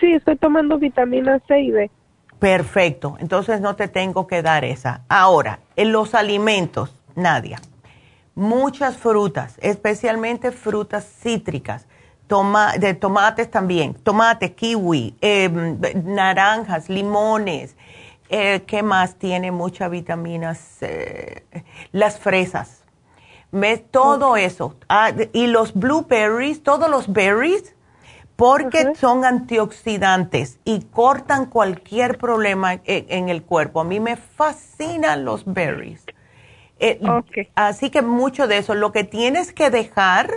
[0.00, 1.90] Sí, estoy tomando vitamina C y D.
[2.38, 5.02] Perfecto, entonces no te tengo que dar esa.
[5.10, 7.60] Ahora, en los alimentos, Nadia
[8.38, 11.86] muchas frutas, especialmente frutas cítricas,
[12.78, 17.74] de tomates también, tomate, kiwi, em, naranjas, limones,
[18.28, 21.44] eh, ¿qué más tiene mucha vitamina C?
[21.90, 22.84] Las fresas.
[23.50, 23.82] ¿Ves?
[23.90, 24.74] Todo eso.
[24.88, 27.74] Ah, y los blueberries, todos los berries,
[28.36, 33.80] porque son antioxidantes y cortan cualquier problema en el cuerpo.
[33.80, 36.04] A mí me fascinan los berries.
[36.80, 37.00] Eh,
[37.54, 38.74] así que mucho de eso.
[38.74, 40.30] Lo que tienes que dejar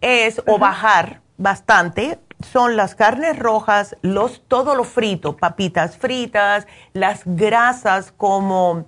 [0.00, 7.22] es, o bajar bastante, son las carnes rojas, los, todo lo frito, papitas fritas, las
[7.24, 8.86] grasas como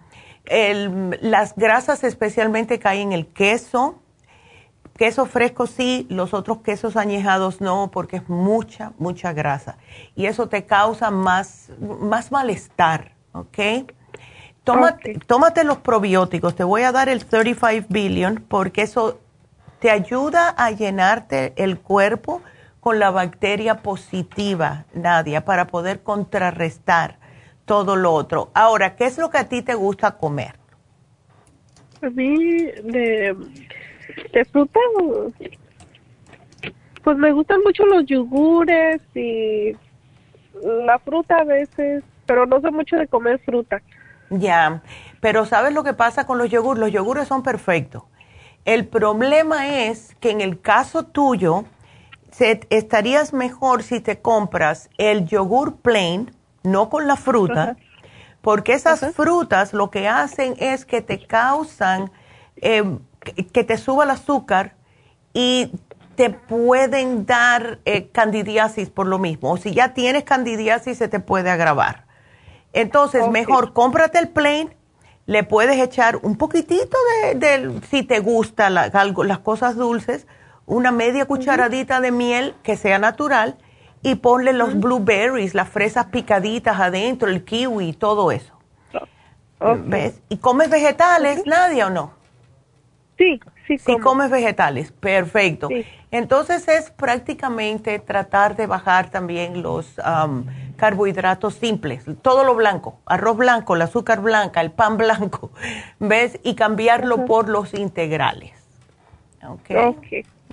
[0.49, 4.01] las grasas especialmente caen en el queso,
[4.97, 9.77] queso fresco sí, los otros quesos añejados no, porque es mucha, mucha grasa.
[10.15, 13.59] Y eso te causa más, más malestar, ¿ok?
[14.67, 16.57] Tómate, los probióticos.
[16.57, 19.21] Te voy a dar el 35 billion porque eso
[19.79, 22.43] te ayuda a llenarte el cuerpo
[22.81, 27.19] con la bacteria positiva, Nadia, para poder contrarrestar
[27.65, 28.51] todo lo otro.
[28.55, 30.55] Ahora, ¿qué es lo que a ti te gusta comer?
[32.03, 33.37] A mí, de,
[34.33, 34.81] de fruta,
[37.05, 39.77] pues me gustan mucho los yogures y
[40.85, 43.81] la fruta a veces, pero no sé mucho de comer fruta.
[44.31, 44.83] Ya,
[45.21, 46.81] pero ¿sabes lo que pasa con los yogures?
[46.81, 48.03] Los yogures son perfectos.
[48.65, 51.65] El problema es que en el caso tuyo,
[52.39, 57.77] estarías mejor si te compras el yogur plain, no con la fruta,
[58.41, 62.11] porque esas frutas lo que hacen es que te causan
[62.57, 62.99] eh,
[63.53, 64.75] que te suba el azúcar
[65.33, 65.73] y
[66.15, 69.53] te pueden dar eh, candidiasis por lo mismo.
[69.53, 72.06] O si ya tienes candidiasis, se te puede agravar.
[72.73, 74.75] Entonces, mejor cómprate el plain,
[75.27, 76.97] le puedes echar un poquitito
[77.35, 80.27] de, si te gusta las cosas dulces,
[80.67, 83.57] una media cucharadita de miel que sea natural
[84.03, 88.53] y ponle los blueberries, las fresas picaditas adentro, el kiwi, todo eso.
[89.87, 90.21] ¿Ves?
[90.29, 92.13] ¿Y comes vegetales, Nadia, o no?
[93.19, 93.79] Sí, sí.
[93.79, 95.69] Sí, comes vegetales, perfecto.
[96.11, 99.99] Entonces es prácticamente tratar de bajar también los
[100.77, 105.51] carbohidratos simples, todo lo blanco, arroz blanco, el azúcar blanca, el pan blanco,
[105.99, 106.39] ¿ves?
[106.43, 108.53] Y cambiarlo por los integrales.
[109.47, 109.71] ¿Ok?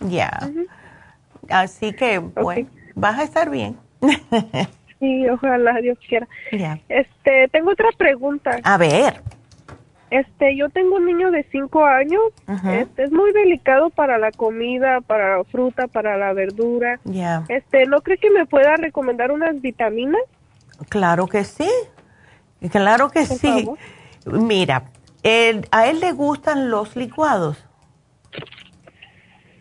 [0.02, 0.50] Ya.
[1.50, 3.78] Así que, bueno, vas a estar bien.
[5.00, 6.28] sí, ojalá Dios quiera.
[6.90, 8.60] Este, tengo otra pregunta.
[8.64, 9.22] A ver.
[10.14, 12.22] Este, yo tengo un niño de 5 años.
[12.66, 17.00] Este es muy delicado para la comida, para la fruta, para la verdura.
[17.04, 17.46] Ya.
[17.48, 20.22] Este, ¿no cree que me pueda recomendar unas vitaminas?
[20.90, 21.68] Claro que sí.
[22.72, 23.68] Claro que sí.
[24.28, 24.84] Mira,
[25.72, 27.66] ¿a él le gustan los licuados?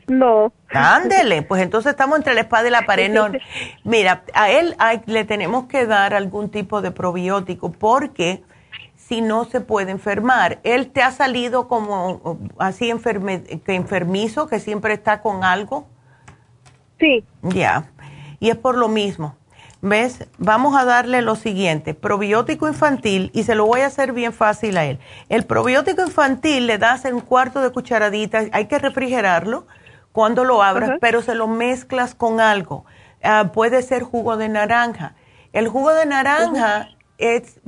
[0.06, 0.52] No.
[0.68, 3.10] Ándele, pues entonces estamos entre la espada y la pared.
[3.84, 4.76] mira, a él
[5.06, 8.42] le tenemos que dar algún tipo de probiótico porque
[9.12, 10.58] si no se puede enfermar.
[10.62, 15.86] ¿Él te ha salido como así que enfermizo, que siempre está con algo?
[16.98, 17.22] Sí.
[17.42, 17.90] Ya,
[18.40, 19.36] y es por lo mismo.
[19.82, 20.26] ¿Ves?
[20.38, 24.78] Vamos a darle lo siguiente, probiótico infantil, y se lo voy a hacer bien fácil
[24.78, 24.98] a él.
[25.28, 29.66] El probiótico infantil le das un cuarto de cucharadita, hay que refrigerarlo
[30.12, 32.86] cuando lo abras, pero se lo mezclas con algo.
[33.22, 35.16] ah, puede ser jugo de naranja.
[35.52, 36.88] El jugo de naranja
[37.22, 37.60] es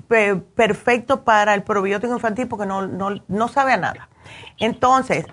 [0.54, 4.08] perfecto para el probiótico infantil porque no, no, no sabe a nada.
[4.58, 5.26] Entonces,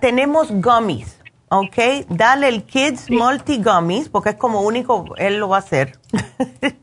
[0.00, 2.06] tenemos gummies, ¿ok?
[2.08, 5.98] Dale el Kids Multi Gummies porque es como único, él lo va a hacer.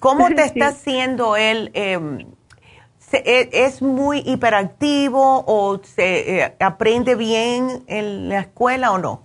[0.00, 1.70] ¿Cómo te está haciendo él?
[1.74, 2.26] Em,
[3.12, 9.22] e, ¿Es muy hiperactivo o se eh, aprende bien en la escuela o no?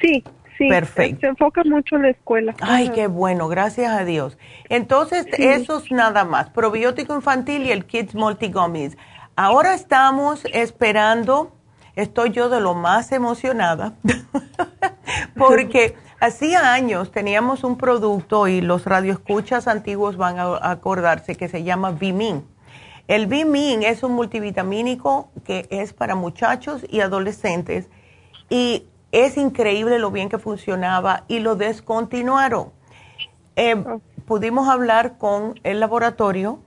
[0.00, 0.22] Sí,
[0.58, 0.68] sí.
[0.68, 1.20] Perfecto.
[1.20, 2.54] Se enfoca mucho en la escuela.
[2.60, 4.38] Ay, qué bueno, gracias a Dios.
[4.68, 8.96] Entonces, eso es nada más, probiótico infantil y el Kids Multi Gummies.
[9.36, 11.52] Ahora estamos esperando,
[11.94, 13.94] estoy yo de lo más emocionada,
[15.36, 21.62] porque hacía años teníamos un producto y los radioescuchas antiguos van a acordarse que se
[21.62, 22.44] llama Vimin
[23.08, 27.88] el Bimin es un multivitamínico que es para muchachos y adolescentes
[28.50, 28.84] y
[29.24, 32.70] es increíble lo bien que funcionaba y lo descontinuaron.
[33.56, 33.82] Eh,
[34.26, 36.58] pudimos hablar con el laboratorio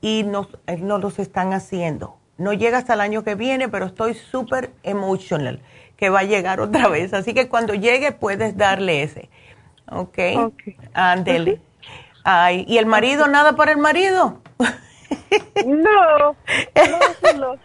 [0.00, 2.16] y nos, eh, nos los están haciendo.
[2.38, 5.60] No llega hasta el año que viene, pero estoy súper emotional
[5.96, 7.12] que va a llegar otra vez.
[7.12, 9.28] Así que cuando llegue puedes darle ese.
[9.90, 10.18] ¿Ok?
[10.36, 10.76] okay.
[10.94, 11.60] Ándele.
[12.22, 14.40] Ay, ¿y el marido, nada para el marido?
[15.66, 16.36] No,
[17.36, 17.56] no,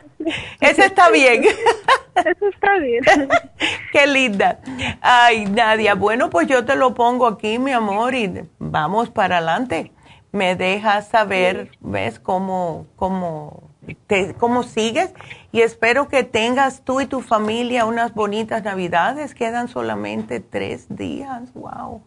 [0.60, 1.44] Ese está bien.
[1.44, 3.04] Eso está bien.
[3.92, 4.60] Qué linda.
[5.02, 9.92] Ay, Nadia, bueno, pues yo te lo pongo aquí, mi amor, y vamos para adelante.
[10.32, 13.70] Me dejas saber, ¿ves cómo, cómo,
[14.08, 15.14] te, cómo sigues?
[15.52, 19.34] Y espero que tengas tú y tu familia unas bonitas navidades.
[19.34, 21.54] Quedan solamente tres días.
[21.54, 22.02] Wow.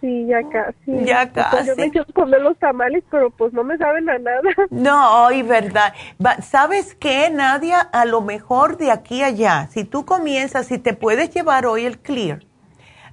[0.00, 1.04] Sí, ya casi.
[1.04, 1.68] Ya casi.
[1.68, 4.40] yo me quiero comer los tamales, pero pues no me saben a nada.
[4.70, 5.92] No, hoy verdad.
[6.42, 7.80] ¿Sabes qué, Nadia?
[7.80, 11.84] A lo mejor de aquí a allá, si tú comienzas, si te puedes llevar hoy
[11.84, 12.40] el Clear,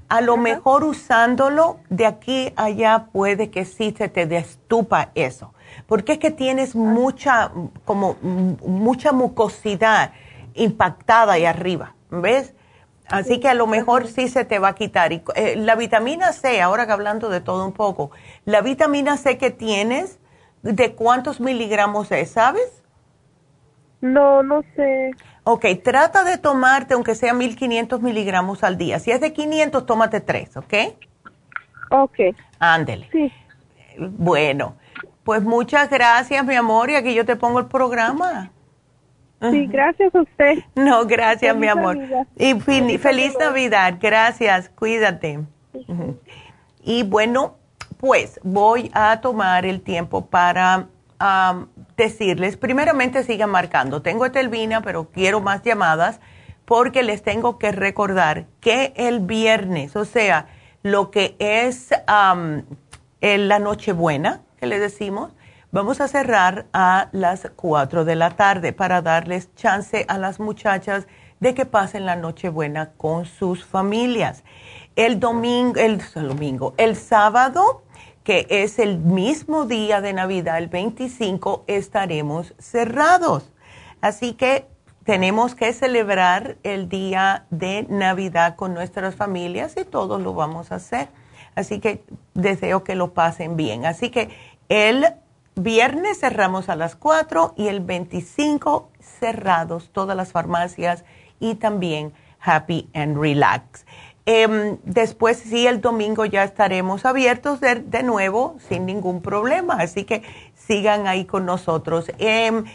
[0.10, 5.54] a lo mejor usándolo de aquí a allá puede que sí se te destupa eso.
[5.86, 7.52] Porque es que tienes mucha,
[7.84, 10.14] como mucha mucosidad
[10.54, 12.54] impactada ahí arriba, ¿ves?
[13.10, 15.14] Así que a lo mejor sí se te va a quitar.
[15.14, 18.12] Y, eh, la vitamina C, ahora que hablando de todo un poco,
[18.46, 20.20] la vitamina C que tienes,
[20.62, 22.84] ¿de cuántos miligramos es, sabes?
[24.02, 25.12] No, no sé.
[25.44, 29.00] Ok, trata de tomarte aunque sea 1500 miligramos al día.
[29.00, 30.74] Si es de 500, tómate tres, ¿ok?
[31.90, 32.20] Ok.
[32.60, 33.08] Ándele.
[33.12, 33.32] Sí.
[33.98, 34.76] Bueno,
[35.24, 38.52] pues muchas gracias, mi amor, y aquí yo te pongo el programa.
[39.40, 40.60] Sí, gracias a usted.
[40.76, 41.98] No, gracias, mi amor.
[42.38, 42.56] Y
[42.98, 43.98] feliz, Navidad.
[44.02, 45.42] Gracias, cuídate.
[46.84, 47.58] Y bueno,
[47.98, 50.88] pues voy a tomar el tiempo para
[51.96, 54.02] decirles, primeramente sigan marcando.
[54.02, 56.20] Tengo Etelvina, pero quiero más llamadas
[56.66, 60.48] porque les tengo que recordar que el viernes, o sea,
[60.84, 65.34] lo que es la Nochebuena, que le decimos,
[65.70, 71.08] Vamos a cerrar a las 4 de la tarde para darles chance a las muchachas
[71.42, 74.46] de que pasen la Nochebuena con sus familias.
[74.96, 77.84] El domingo, el, domingo, el sábado,
[78.24, 83.52] que es el mismo día de Navidad, el 25, estaremos cerrados.
[84.00, 84.68] Así que
[85.04, 90.76] tenemos que celebrar el día de Navidad con nuestras familias y todos lo vamos a
[90.76, 91.10] hacer.
[91.56, 92.06] Así que
[92.36, 93.86] deseo que lo pasen bien.
[93.86, 94.30] Así que
[94.70, 95.06] el
[95.62, 101.04] viernes cerramos a las 4 y el 25 cerrados todas las farmacias
[101.40, 103.86] y también Happy and Relax.
[104.30, 110.22] Em, después sí, el domingo ya estaremos abiertos de, nuevo sin ningún problema, así que
[110.54, 112.12] sigan ahí con nosotros.
[112.18, 112.66] Em,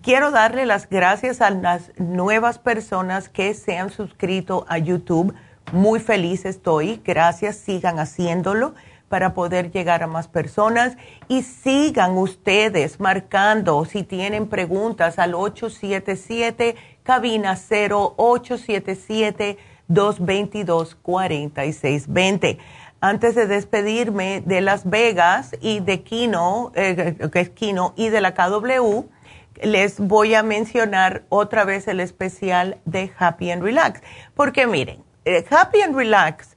[0.00, 5.34] quiero darle las gracias a las nuevas personas que se han suscrito a YouTube.
[5.70, 8.74] Muy feliz estoy, gracias, sigan haciéndolo
[9.12, 10.96] para poder llegar a más personas
[11.28, 19.58] y sigan ustedes marcando si tienen preguntas al 877 cabina 0877
[19.88, 22.58] 222 4620.
[23.02, 28.22] Antes de despedirme de Las Vegas y de Kino, eh, que es Kino y de
[28.22, 29.04] la KW,
[29.62, 34.00] les voy a mencionar otra vez el especial de Happy and Relax.
[34.34, 36.51] Porque miren, eh, Happy and Relax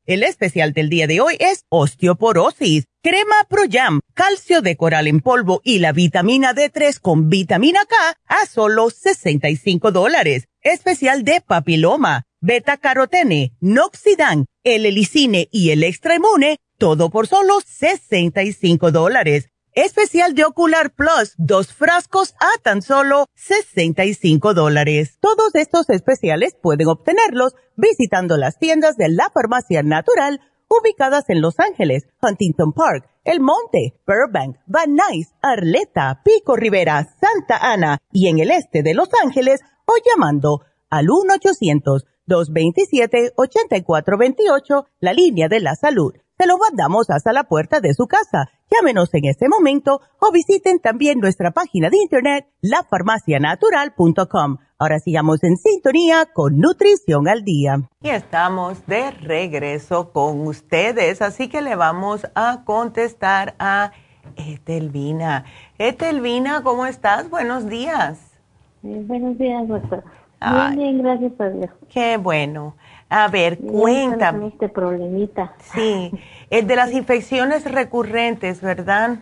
[0.07, 5.19] El especial del día de hoy es osteoporosis, crema Pro Jam, calcio de coral en
[5.19, 7.95] polvo y la vitamina D3 con vitamina K
[8.25, 10.47] a solo 65 dólares.
[10.61, 16.17] Especial de papiloma, beta carotene, noxidan, el helicine y el extra
[16.79, 19.50] todo por solo 65 dólares.
[19.73, 25.17] Especial de Ocular Plus, dos frascos a tan solo 65 dólares.
[25.21, 31.57] Todos estos especiales pueden obtenerlos visitando las tiendas de la farmacia natural ubicadas en Los
[31.61, 38.39] Ángeles, Huntington Park, El Monte, Burbank, Van Nuys, Arleta, Pico Rivera, Santa Ana y en
[38.39, 41.07] el este de Los Ángeles o llamando al
[42.27, 48.49] 1-800-227-8428, la línea de la salud se lo mandamos hasta la puerta de su casa.
[48.71, 54.57] Llámenos en este momento o visiten también nuestra página de internet, lafarmacianatural.com.
[54.79, 57.81] Ahora sigamos en sintonía con Nutrición al Día.
[58.01, 63.91] Y estamos de regreso con ustedes, así que le vamos a contestar a
[64.35, 65.45] Etelvina.
[65.77, 67.29] Etelvina, ¿cómo estás?
[67.29, 68.17] Buenos días.
[68.81, 70.03] buenos días, doctora.
[70.41, 71.69] Muy bien, gracias a Dios.
[71.87, 72.75] Qué bueno.
[73.13, 74.47] A ver, cuéntame.
[74.47, 75.53] este problemita.
[75.73, 76.11] Sí,
[76.49, 79.19] es de las infecciones recurrentes, ¿verdad?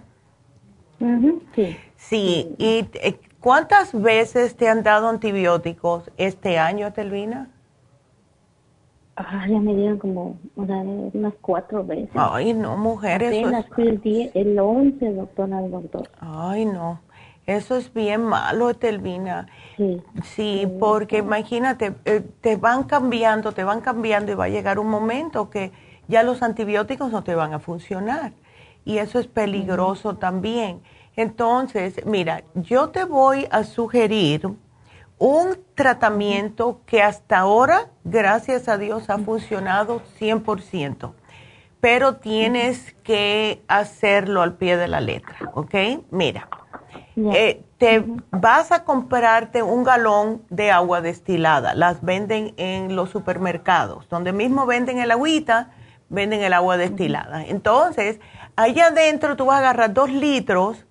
[1.56, 1.76] sí.
[1.96, 7.50] Sí, ¿y eh, cuántas veces te han dado antibióticos este año, Telvina?
[9.16, 12.12] Ah, ya me dieron como unas cuatro veces.
[12.14, 13.44] Ay, no, mujeres.
[13.44, 16.08] Apenas el, día, el 11, doctora, doctor.
[16.20, 17.02] Ay, no.
[17.50, 19.48] Eso es bien malo, Telvina.
[19.76, 20.04] Sí.
[20.24, 24.88] Sí, porque imagínate, eh, te van cambiando, te van cambiando y va a llegar un
[24.88, 25.72] momento que
[26.08, 28.34] ya los antibióticos no te van a funcionar.
[28.86, 30.82] Y eso es peligroso también.
[31.16, 34.48] Entonces, mira, yo te voy a sugerir
[35.18, 41.14] un tratamiento que hasta ahora, gracias a Dios, ha funcionado 100%,
[41.82, 45.74] pero tienes que hacerlo al pie de la letra, ¿ok?
[46.12, 46.48] Mira,
[47.34, 54.08] eh, te vas a comprarte un galón de agua destilada, las venden en los supermercados,
[54.10, 55.72] donde mismo venden el agüita,
[56.10, 57.46] venden el agua destilada.
[57.46, 58.20] Entonces,
[58.56, 60.86] allá adentro tú vas a agarrar dos litros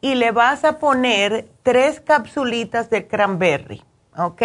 [0.00, 3.82] y le vas a poner tres capsulitas de cranberry,
[4.16, 4.42] ¿ok?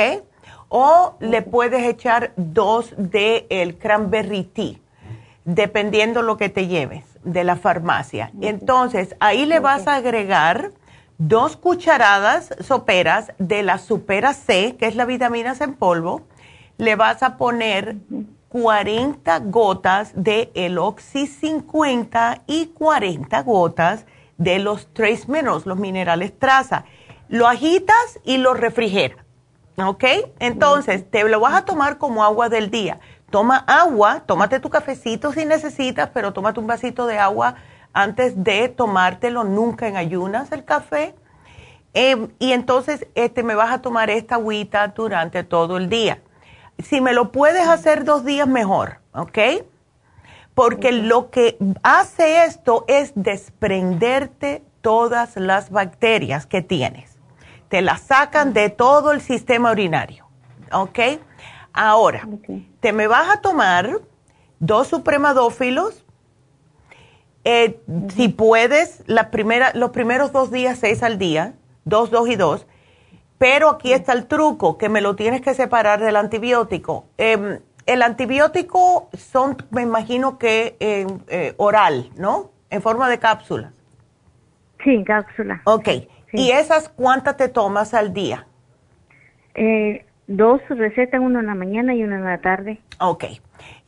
[0.70, 4.76] O le puedes echar dos de el cranberry tea,
[5.46, 8.32] dependiendo lo que te lleves de la farmacia.
[8.42, 10.72] Entonces, ahí le vas a agregar
[11.18, 16.24] dos cucharadas soperas de la supera C, que es la vitamina C en polvo.
[16.78, 17.98] Le vas a poner
[18.50, 24.06] 40 gotas de el Oxy 50 y 40 gotas
[24.38, 26.86] de los trace minerals, los minerales traza.
[27.30, 29.24] Lo agitas y lo refrigeras.
[29.78, 30.04] ¿Ok?
[30.40, 33.00] Entonces, te lo vas a tomar como agua del día.
[33.32, 37.56] Toma agua, tómate tu cafecito si necesitas, pero tómate un vasito de agua
[37.94, 41.16] antes de tomártelo, nunca en ayunas el café.
[41.94, 46.22] Em, y entonces este, me vas a tomar esta agüita durante todo el día.
[46.80, 49.38] Si me lo puedes hacer dos días, mejor, ¿ok?
[50.54, 57.18] porque lo que hace esto es desprenderte todas las bacterias que tienes.
[57.70, 60.28] Te las sacan de todo el sistema urinario.
[60.72, 61.00] ¿Ok?
[61.72, 62.28] Ahora,
[62.80, 64.00] te me vas a tomar
[64.60, 66.03] dos supremadófilos.
[67.46, 67.80] Eh,
[68.16, 71.54] si puedes, la primera, los primeros dos días, seis al día,
[71.86, 72.68] dos, dos y dos.
[73.38, 77.06] Pero aquí está el truco, que me lo tienes que separar del antibiótico.
[77.18, 82.52] Em, el antibiótico son, me imagino que eh, oral, ¿no?
[82.70, 83.74] En forma de cápsulas.
[84.84, 85.62] Sí, cápsula.
[85.66, 85.90] Ok.
[86.34, 88.48] ¿Y esas cuántas te tomas al día?
[89.56, 92.80] Eh, dos recetas, una en la mañana y una en la tarde.
[93.00, 93.26] Ok.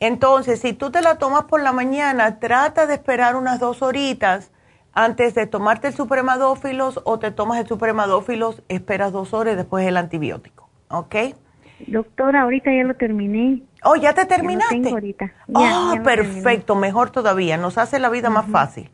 [0.00, 4.50] Entonces, si tú te la tomas por la mañana, trata de esperar unas dos horitas
[4.92, 9.86] antes de tomarte el supremadófilos o te tomas el supremadófilos, esperas dos horas y después
[9.86, 10.68] el antibiótico.
[10.88, 11.14] ¿Ok?
[11.86, 13.62] Doctora, ahorita ya lo terminé.
[13.84, 14.80] Oh, ya te terminaste.
[14.80, 15.32] Ya ahorita.
[15.52, 18.90] oh, perfecto, mejor todavía, nos hace la vida más fácil.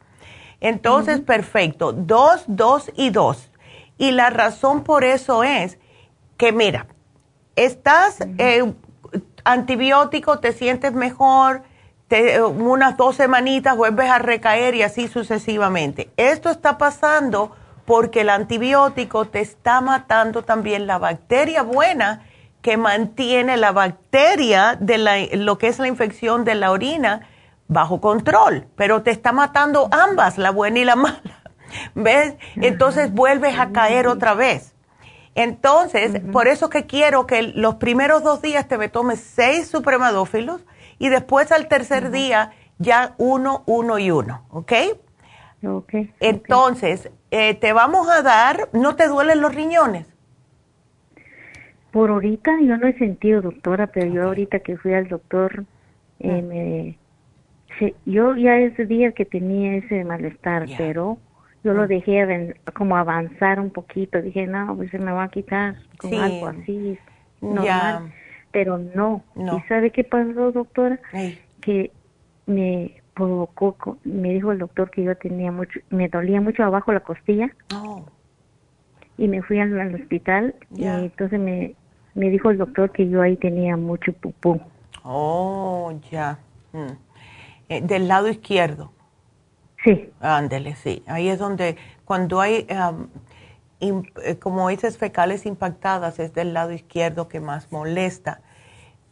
[0.61, 3.51] Entonces, perfecto, dos, dos y dos.
[3.99, 5.78] Y la razón por eso es
[6.37, 6.87] que, mira,
[7.57, 8.72] estás eh,
[9.45, 11.62] antibiótico, te sientes mejor,
[12.09, 16.11] te, unas dos semanitas vuelves a recaer y así sucesivamente.
[16.16, 17.53] Esto está pasando
[17.84, 22.22] porque el antibiótico te está matando también la bacteria buena
[22.62, 24.99] que mantiene la bacteria de
[25.36, 27.28] lo que es la infección de la orina
[27.66, 31.43] bajo control, pero te está matando ambas, la buena y la mala.
[31.95, 32.34] ¿Ves?
[32.57, 34.74] Entonces vuelves a caer otra vez.
[35.35, 40.64] Entonces, por eso que quiero que los primeros dos días te me tomes seis supremadófilos
[40.99, 44.72] y después al tercer día ya uno, uno y uno, ¿ok?
[45.64, 45.95] Ok.
[46.20, 50.07] Entonces, eh, te vamos a dar, ¿no te duelen los riñones?
[51.93, 55.64] Por ahorita yo no he sentido, doctora, pero yo ahorita que fui al doctor,
[56.20, 56.97] eh,
[57.80, 57.87] ah.
[58.07, 61.18] yo ya ese día que tenía ese malestar, pero
[61.65, 61.89] yo lo mm.
[61.89, 64.21] dejé como avanzar un poquito.
[64.21, 66.99] Dije, no, pues se me va a quitar con algo así,
[67.41, 68.13] normal.
[68.51, 69.23] Pero no.
[69.37, 71.01] ¿Y sabe qué pasó, doctora?
[71.61, 71.91] Que
[72.47, 77.01] me provocó, me dijo el doctor que yo tenía mucho, me dolía mucho abajo la
[77.01, 77.51] costilla.
[77.75, 78.05] Oh.
[79.19, 81.75] Y me fui al, hospital y entonces me,
[82.15, 84.61] me dijo el doctor que yo ahí tenía mucho pupú.
[85.05, 86.39] Oh, ya.
[86.73, 86.93] Mm.
[87.69, 88.93] Eh, del lado izquierdo.
[89.85, 90.11] Sí.
[90.20, 91.03] Ándele, sí.
[91.07, 92.66] Ahí es donde, cuando hay,
[93.80, 98.41] eh, como dices, fecales impactadas, es del lado izquierdo que más molesta.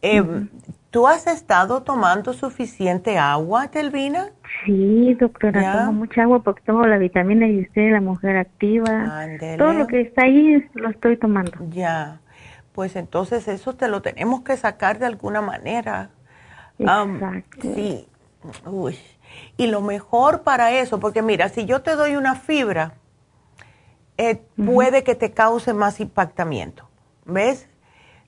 [0.01, 0.49] Em,
[0.89, 4.31] ¿Tú has estado tomando suficiente agua, Telvina?
[4.65, 9.27] Sí, doctora, tomo mucha agua porque tomo la vitamina y usted, la mujer activa.
[9.57, 11.51] Todo lo que está ahí lo estoy tomando.
[11.69, 12.19] Ya
[12.73, 16.09] pues entonces eso te lo tenemos que sacar de alguna manera.
[16.79, 17.73] Exacto.
[17.75, 18.07] sí.
[18.65, 18.97] Uy.
[19.57, 22.93] Y lo mejor para eso, porque mira, si yo te doy una fibra,
[24.17, 26.87] eh, puede que te cause más impactamiento.
[27.25, 27.67] ¿Ves?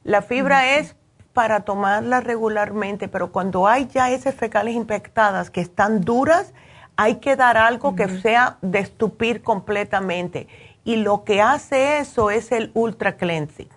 [0.04, 0.96] La fibra es
[1.34, 6.54] para tomarla regularmente, pero cuando hay ya esas fecales impactadas que están duras,
[6.96, 10.48] hay que dar algo que sea de estupir completamente.
[10.84, 13.70] Y lo que hace eso es el ultra cleansing.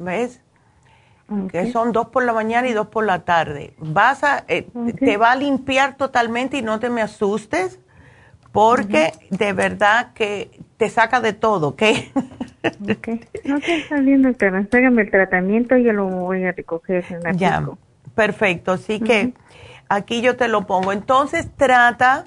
[0.00, 0.40] ¿ves?
[1.50, 3.74] Que son dos por la mañana y dos por la tarde.
[3.78, 4.66] Vas a, eh,
[4.98, 7.78] te va a limpiar totalmente y no te me asustes
[8.52, 11.82] porque de verdad que te saca de todo, ¿ok?
[12.82, 13.08] Ok,
[13.44, 14.66] no está bien, doctora.
[14.70, 17.66] Hágame el tratamiento y yo lo voy a recoger en la Ya,
[18.14, 18.72] perfecto.
[18.72, 19.32] Así que
[19.88, 20.92] aquí yo te lo pongo.
[20.92, 22.26] Entonces trata,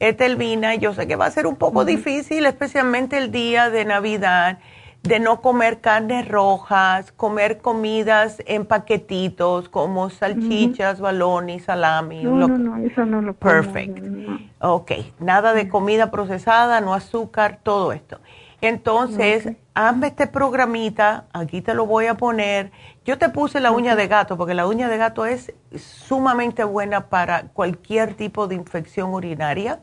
[0.00, 4.58] Etelvina, yo sé que va a ser un poco difícil, especialmente el día de Navidad,
[5.06, 12.22] de no comer carnes rojas, comer comidas en paquetitos como salchichas, balones, salami.
[12.24, 13.98] No, lo- no, no, eso no lo como, Perfect.
[13.98, 14.38] no.
[14.60, 18.18] Ok, nada de comida procesada, no azúcar, todo esto.
[18.62, 22.72] Entonces, hazme este programita, aquí te lo voy a poner.
[23.04, 27.08] Yo te puse la uña de gato, porque la uña de gato es sumamente buena
[27.08, 29.80] para cualquier tipo de infección urinaria.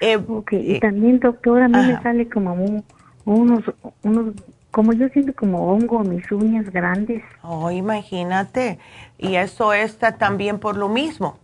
[0.00, 2.84] Eh, Ok, y también, doctora, a mí me sale como un-
[3.24, 3.64] unos,
[4.02, 4.34] unos,
[4.70, 7.22] como yo siento como hongo mis uñas grandes.
[7.42, 8.78] Oh, imagínate.
[9.18, 11.38] Y eso está también por lo mismo.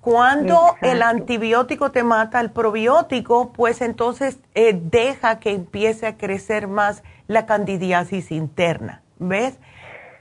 [0.00, 6.68] Cuando el antibiótico te mata el probiótico, pues entonces eh, deja que empiece a crecer
[6.68, 9.02] más la candidiasis interna.
[9.18, 9.58] ¿Ves?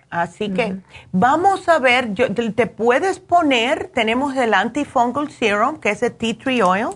[0.09, 0.77] Así que
[1.11, 6.13] vamos a ver, yo- te te puedes poner, tenemos el antifungal serum, que es el
[6.13, 6.87] tea tree oil,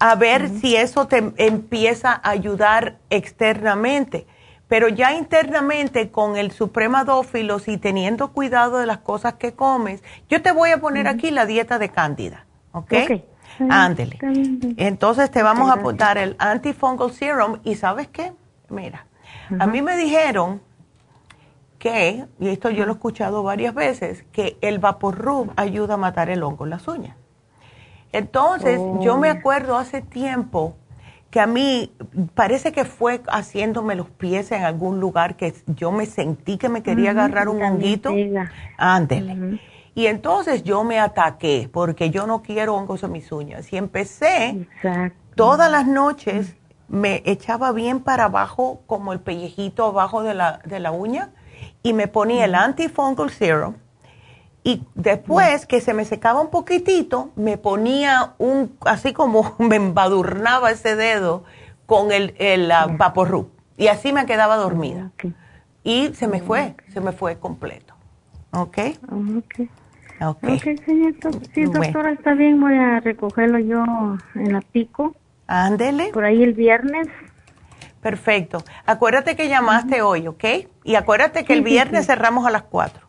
[0.00, 4.26] a ver si eso te empieza a ayudar externamente.
[4.66, 10.42] Pero ya internamente con el supremadófilos y teniendo cuidado de las cosas que comes, yo
[10.42, 12.92] te voy a poner aquí la dieta de cándida, ¿ok?
[13.68, 14.18] Ándele.
[14.76, 18.32] Entonces te vamos a apuntar el antifungal serum y ¿sabes qué?
[18.68, 19.06] Mira,
[19.58, 20.62] a mí me dijeron
[21.78, 26.30] que, y esto yo lo he escuchado varias veces, que el Vaporrub ayuda a matar
[26.30, 27.16] el hongo en las uñas.
[28.12, 30.74] Entonces, yo me acuerdo hace tiempo
[31.30, 31.92] que a mí
[32.34, 36.82] parece que fue haciéndome los pies en algún lugar que yo me sentí que me
[36.82, 38.10] quería agarrar un honguito.
[38.76, 39.60] Ándele.
[39.94, 43.72] Y entonces yo me ataqué porque yo no quiero hongos en mis uñas.
[43.72, 45.16] Y empecé Exacto.
[45.36, 46.56] todas las noches,
[46.88, 51.30] me echaba bien para abajo, como el pellejito abajo de la, de la uña,
[51.82, 53.74] y me ponía el antifungal serum.
[54.62, 60.70] Y después que se me secaba un poquitito, me ponía un, así como me embadurnaba
[60.70, 61.44] ese dedo
[61.86, 63.48] con el, el uh, Vaporub.
[63.76, 65.10] Y así me quedaba dormida.
[65.82, 67.94] Y se me fue, se me fue completo.
[68.52, 68.78] ¿Ok?
[69.10, 69.68] Ok.
[70.22, 70.44] Ok.
[70.44, 71.14] Ok, señor.
[71.54, 71.80] Sí, Bueno.
[71.84, 72.60] doctora, está bien.
[72.60, 73.82] Voy a recogerlo yo
[74.34, 75.14] en la pico.
[75.46, 76.10] Ándele.
[76.12, 77.08] Por ahí el viernes.
[78.02, 78.62] Perfecto.
[78.84, 80.44] Acuérdate que llamaste hoy, ¿ok?
[80.84, 82.06] Y acuérdate que Sí, el viernes sí.
[82.08, 83.06] cerramos a las 4.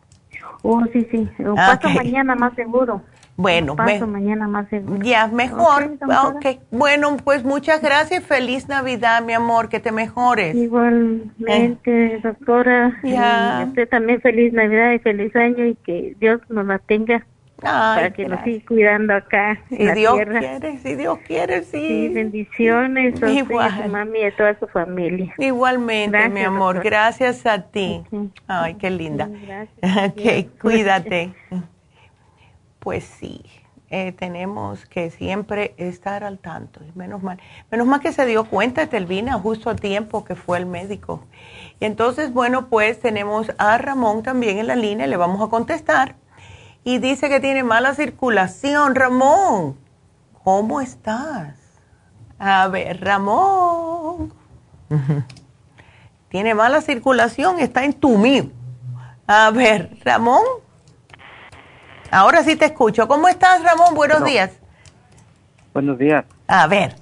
[0.62, 1.28] Oh, sí, sí.
[1.56, 1.94] Ah, paso ok.
[2.04, 3.02] mañana más seguro.
[3.36, 5.02] Bueno, Paso me- mañana más seguro.
[5.02, 5.84] ya, mejor.
[5.84, 6.22] Ok, doctora.
[6.28, 6.46] ok.
[6.70, 8.22] Bueno, pues muchas gracias.
[8.24, 9.68] Feliz Navidad, mi amor.
[9.70, 10.54] Que te mejores.
[10.54, 12.98] Igualmente, doctora.
[13.02, 13.62] Ya.
[13.64, 17.24] Y usted también feliz Navidad y feliz año y que Dios nos la tenga
[17.64, 18.54] Ay, para que nos gracias.
[18.56, 20.38] siga cuidando acá en Si la Dios tierra.
[20.40, 22.08] quiere, si Dios quiere, Sí, sí.
[22.08, 23.82] bendiciones a usted y a Igual.
[23.82, 25.34] su mami y a toda su familia.
[25.38, 26.82] Igualmente, Gracias, mi amor.
[26.82, 28.02] Gracias a ti.
[28.46, 29.28] Ay, qué linda.
[29.28, 29.72] Gracias.
[30.12, 31.32] Ok, cuídate.
[32.78, 33.42] Pues sí,
[33.90, 36.80] eh, tenemos que siempre estar al tanto.
[36.96, 37.38] Menos mal,
[37.70, 41.24] menos mal que se dio cuenta Telvina justo a tiempo que fue el médico.
[41.78, 46.16] Y entonces, bueno, pues tenemos a Ramón también en la línea, le vamos a contestar.
[46.84, 48.94] Y dice que tiene mala circulación.
[48.94, 49.76] Ramón,
[50.42, 51.56] ¿cómo estás?
[52.38, 54.32] A ver, Ramón.
[56.28, 58.46] Tiene mala circulación, está entumido.
[59.26, 60.40] A ver, Ramón.
[62.10, 63.06] Ahora sí te escucho.
[63.06, 63.94] ¿Cómo estás, Ramón?
[63.94, 64.26] Buenos No.
[64.26, 64.50] días.
[65.74, 66.24] Buenos días.
[66.48, 66.96] A ver.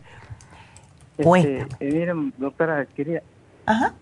[1.16, 3.22] Este, eh, miren, doctora, quería,
[3.66, 3.92] Ajá.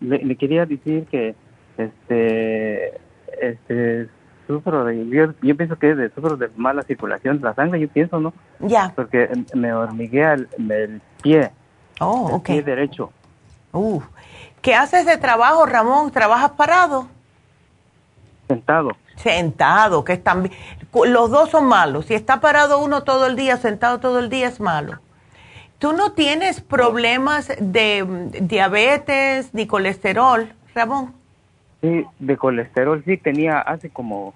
[0.00, 1.34] le, le quería decir que
[1.78, 3.00] este,
[3.40, 4.08] este,
[4.46, 7.80] sufro de, yo, yo pienso que es de, sufro de mala circulación de la sangre,
[7.80, 8.32] yo pienso, ¿no?
[8.60, 8.92] Ya.
[8.94, 11.50] Porque me hormiguea el, el pie,
[12.00, 12.46] Oh, el ok.
[12.46, 13.10] pie derecho,
[13.72, 14.00] Uh.
[14.62, 16.10] ¿Qué haces de trabajo, Ramón?
[16.10, 17.08] ¿Trabajas parado?
[18.48, 18.90] sentado.
[19.16, 20.50] Sentado, que están
[21.06, 22.06] Los dos son malos.
[22.06, 24.98] Si está parado uno todo el día, sentado todo el día, es malo.
[25.78, 31.14] ¿Tú no tienes problemas de mm, diabetes ni colesterol, Ramón?
[31.84, 34.32] Sí, de colesterol, sí, tenía hace como,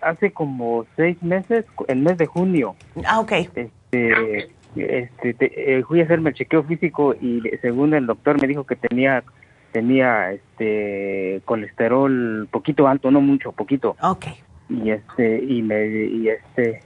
[0.00, 3.32] hace como seis meses, el mes de junio, Ah, ok.
[3.32, 8.46] este, este, te- eh, fui a hacerme el chequeo físico y según el doctor me
[8.46, 9.24] dijo que tenía
[9.72, 13.96] tenía este colesterol poquito alto, no mucho, poquito.
[14.00, 14.26] Ok.
[14.68, 16.80] Y este y me y este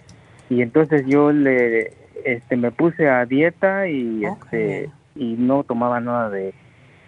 [0.49, 1.93] y entonces yo le
[2.25, 6.55] este me puse a dieta y este y no tomaba nada de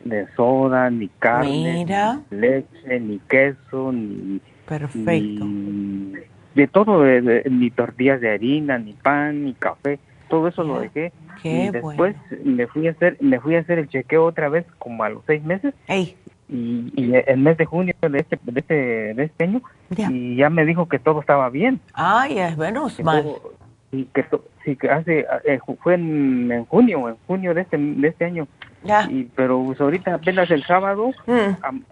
[0.04, 2.20] de soda, ni carne, Mira.
[2.30, 5.44] ni leche, ni queso, ni Perfecto.
[5.44, 6.12] ni
[6.54, 9.98] de todo, de- de- ni tortillas de harina, ni pan, ni café,
[10.28, 11.12] todo eso lo dejé
[11.42, 14.66] Qué y después me fui a hacer me fui a hacer el chequeo otra vez
[14.78, 16.16] como a los seis meses Ey.
[16.48, 18.74] y, y el mes de junio de este de este,
[19.14, 19.62] de este año
[20.10, 23.22] y ya me dijo que todo estaba bien Ay, es menos mal.
[23.22, 23.52] todo-
[23.92, 24.24] y que
[24.64, 28.48] sí que hace eh, fue en, en junio en junio de este de este año
[28.84, 29.08] Ya.
[29.10, 31.82] y pero pues, ahorita apenas el sábado Mm.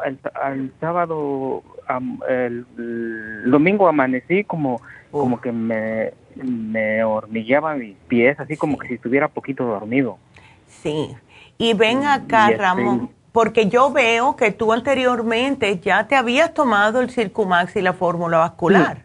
[0.40, 4.80] al sábado am- el, el domingo amanecí como
[5.10, 10.18] como que me me hormigueaba mis pies así como que si estuviera poquito dormido
[10.68, 11.16] Sí.
[11.58, 16.52] Y ven acá, Y este- Ramón, porque yo veo que tú anteriormente ya te habías
[16.54, 19.02] tomado el Circumax y la fórmula vascular.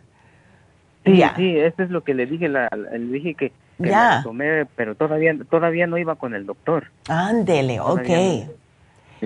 [1.06, 1.34] Sí, Ya.
[1.36, 3.52] sí, eso es lo que le dije, la- le dije que,
[3.82, 4.22] que Ya.
[4.24, 6.86] tomé, pero todavía todavía no iba con el doctor.
[7.10, 7.88] Ándele, ok.
[8.04, 8.48] Todavía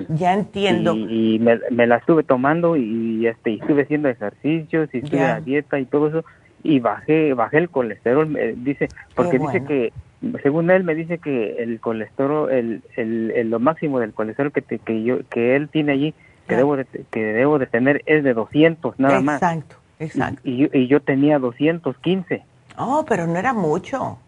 [0.09, 0.93] Ya entiendo.
[0.95, 5.21] Y, y me, me la estuve tomando y, este y estuve haciendo ejercicios y estuve
[5.23, 6.25] a dieta y todo eso
[6.63, 9.67] y bajé bajé el colesterol, me dice, porque dice bueno.
[9.67, 9.93] que
[10.41, 14.61] según él me dice que el colesterol el, el, el- lo máximo del colesterol que
[14.61, 16.13] te- que yo que él tiene allí
[16.47, 19.41] que debo de, que debo de tener es de 200 nada más.
[19.41, 20.41] Exacto, exacto.
[20.43, 22.43] Y, y yo tenía 215.
[22.77, 24.19] Oh, pero no era mucho.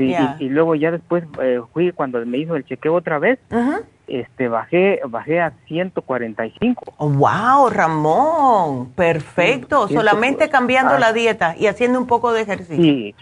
[0.00, 3.38] Sí, y- y, luego ya después eh, fui cuando me hizo el chequeo otra vez,
[4.08, 6.94] este bajé bajé a 145.
[6.96, 9.86] Oh, wow, Ramón, perfecto.
[9.88, 10.98] Sí, Solamente cambiando ah.
[10.98, 12.82] la dieta y haciendo un poco de ejercicio.
[12.82, 13.14] Sí.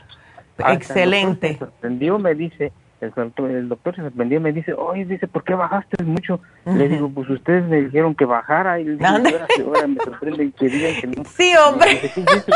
[0.66, 1.52] Excelente.
[1.52, 5.44] se sorprendió, me dice, el doctor, el doctor se sorprendió, me dice, oye, dice, ¿por
[5.44, 6.40] qué bajaste mucho?
[6.64, 6.94] Le Ujú.
[6.94, 10.68] digo, pues ustedes me dijeron que bajara y le digo, ahora, ahora me sorprende que
[10.68, 11.24] digan que no.
[11.36, 11.90] Sí, hombre.
[11.90, 12.50] Dice, "Sí, dice,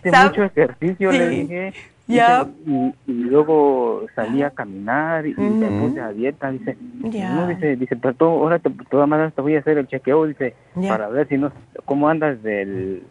[0.00, 0.28] hice ¿Sabe?
[0.30, 1.74] mucho ejercicio, le dije.
[2.06, 2.44] Ya.
[2.44, 5.88] Dice, Y, y luego salí a caminar y me Ujú.
[5.88, 6.76] puse a dieta, dice.
[7.10, 7.30] Ya.
[7.34, 10.26] No, dice, dice, pero todo, ahora te, todas maneras te voy a hacer el chequeo,
[10.26, 10.88] dice, Ya.
[10.90, 11.50] para ver si no,
[11.86, 13.02] cómo andas del,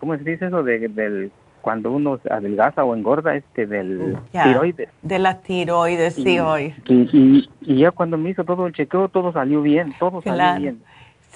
[0.00, 0.62] ¿cómo se dice eso?
[0.62, 1.30] De, del,
[1.60, 4.44] cuando uno adelgaza o engorda, este, del Ya.
[4.44, 4.88] tiroides.
[5.02, 6.74] De las tiroides, sí, Y- hoy.
[6.86, 10.38] Y, y, y ya cuando me hizo todo el chequeo, todo salió bien, todo Claro.
[10.38, 10.82] salió bien.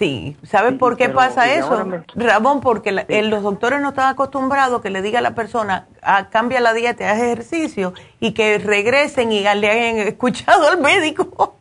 [0.03, 1.85] Sí, ¿sabes Sí, por qué pasa eso?
[1.85, 5.37] me- Ramón, porque la- eh, los doctores no están acostumbrados que le diga a la
[5.37, 10.81] persona, ah, cambia la dieta, haz ejercicio, y que regresen y le hayan escuchado al
[10.81, 11.55] médico.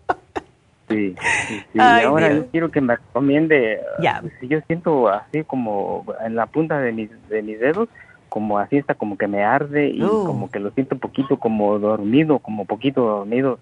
[0.89, 1.15] Sí,
[1.47, 1.63] sí, sí.
[1.80, 2.45] Ay, y ahora Dios.
[2.45, 4.23] yo quiero que me recomiende, Ya.
[4.39, 7.89] si yo siento así como en la punta de mis, de mis dedos,
[8.27, 10.26] como así está como que me arde y Uh.
[10.26, 13.59] como que lo siento un poquito como dormido, como poquito dormido.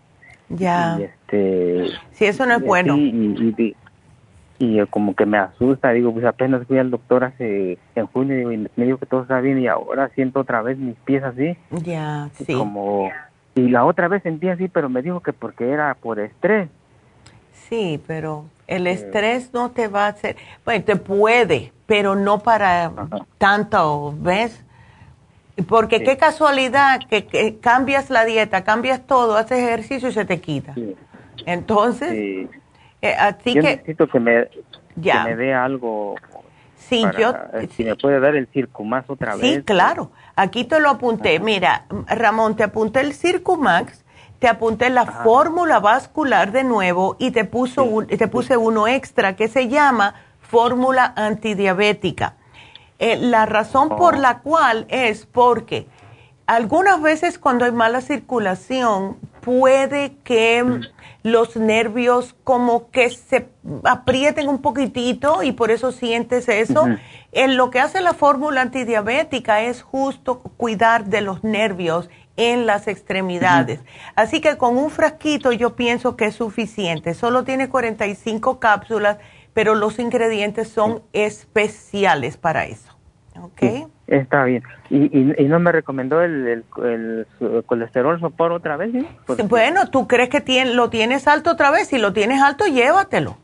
[0.48, 1.86] ya, Y este...
[2.14, 2.96] si eso no es bueno.
[2.96, 3.76] y-
[4.60, 8.52] y, como que me asusta, digo, pues apenas fui al doctor hace, en junio digo,
[8.52, 11.58] y me dijo que todo está bien y ahora siento otra vez mis pies así,
[11.72, 12.54] Ya, sí.
[12.54, 13.10] como...
[13.56, 16.70] Y la otra vez sentí así, pero me dijo que porque era por estrés.
[17.68, 22.92] Sí, pero el estrés no te va a hacer, bueno, te puede, pero no para
[23.38, 24.64] tanto, ¿ves?
[25.68, 30.40] Porque qué casualidad que, que cambias la dieta, cambias todo, haces ejercicio y se te
[30.40, 30.74] quita.
[30.74, 30.96] Sí.
[31.46, 32.59] Entonces, Sí.
[33.02, 34.48] Eh, así yo que, necesito que me,
[34.96, 35.24] Ya.
[35.24, 36.16] que me dé algo.
[36.78, 37.34] sí, para- yo,
[37.76, 39.42] Si me puede dar el circo más otra vez.
[39.58, 40.12] Sí, claro.
[40.36, 41.40] Aquí te lo apunté.
[41.40, 44.04] Mira, Ramón, te apunté el Circumax,
[44.40, 49.36] te apunté la fórmula vascular de nuevo y te, puso un- te puse uno extra
[49.36, 52.36] que se llama fórmula antidiabética.
[53.00, 55.88] Eh, la razón por la cual es porque
[56.48, 60.82] algunas veces cuando hay mala circulación puede que mm,
[61.24, 63.50] los nervios como que se
[63.84, 66.88] aprieten un poquitito y por eso sientes eso.
[67.32, 72.88] En lo que hace la fórmula antidiabética es justo cuidar de los nervios en las
[72.88, 73.82] extremidades.
[74.16, 77.14] Así que con un frasquito yo pienso que es suficiente.
[77.14, 79.18] Solo tiene 45 cápsulas,
[79.54, 82.96] pero los ingredientes son especiales para eso.
[83.42, 83.90] ¿Ok?
[84.10, 84.64] Está bien.
[84.90, 87.28] ¿Y, y, y no me recomendó el, el,
[87.66, 88.92] colesterol sopor otra vez?
[88.92, 89.08] ¿sí?
[89.28, 91.88] Porque- Bueno, ¿tú crees que tien- lo tienes alto otra vez?
[91.90, 93.38] Si lo tienes alto, llévatelo.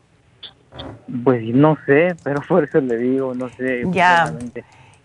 [1.23, 3.83] Pues no sé, pero por eso le digo, no sé.
[3.91, 4.33] Ya.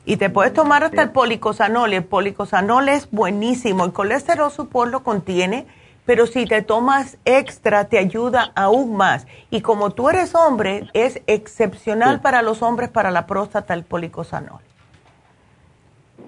[0.06, 1.92] Y te puedes tomar hasta el policosanol.
[1.92, 3.84] y El policosanol es buenísimo.
[3.84, 5.66] El colesterol supor lo contiene,
[6.06, 9.26] pero si te tomas extra te ayuda aún más.
[9.50, 12.20] Y como tú eres hombre, es excepcional Sí.
[12.22, 14.60] para los hombres para la próstata el policosanol.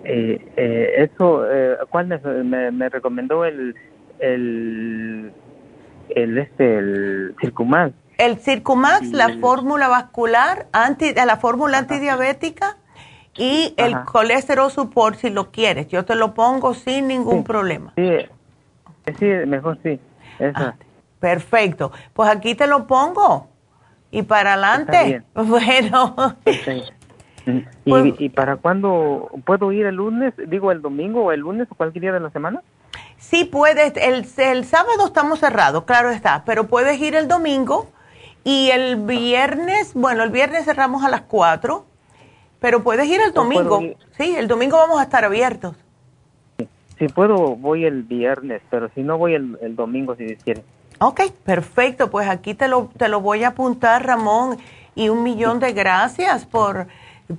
[0.05, 3.74] Eh, eh, eso, eh, ¿cuál me, me, me recomendó el,
[4.19, 5.33] el,
[6.11, 7.95] el, este, el Circumax?
[8.19, 12.77] El Circumax, la fórmula vascular, anti, la fórmula antidiabética
[13.37, 14.05] y el Ajá.
[14.05, 15.89] colesterol support si lo quieres.
[15.89, 17.93] Yo te lo pongo sin ningún problema.
[17.97, 18.29] Sí, eh,
[19.19, 19.99] sí, mejor sí.
[20.39, 20.77] Esa.
[21.19, 21.93] Perfecto.
[22.12, 23.49] Pues aquí te lo pongo.
[24.11, 25.23] Y para adelante.
[25.35, 26.37] Bueno.
[27.47, 30.35] ¿Y, Pues- ¿Y para cuándo puedo ir el lunes?
[30.48, 32.62] Digo, el domingo o el lunes o cualquier día de la semana?
[33.19, 37.89] Sí puedes, el, el sábado estamos cerrados, claro está, pero puedes ir el domingo
[38.44, 41.85] y el viernes, bueno, el viernes cerramos a las 4,
[42.60, 43.81] pero puedes ir el domingo.
[44.16, 45.77] Sí, el domingo vamos a estar abiertos.
[46.98, 50.62] Si puedo, voy el viernes, pero si no, voy el, el domingo si quiere.
[51.01, 52.10] Ok, perfecto.
[52.10, 54.59] Pues aquí te lo, te lo voy a apuntar, Ramón.
[54.94, 56.86] Y un millón de gracias por,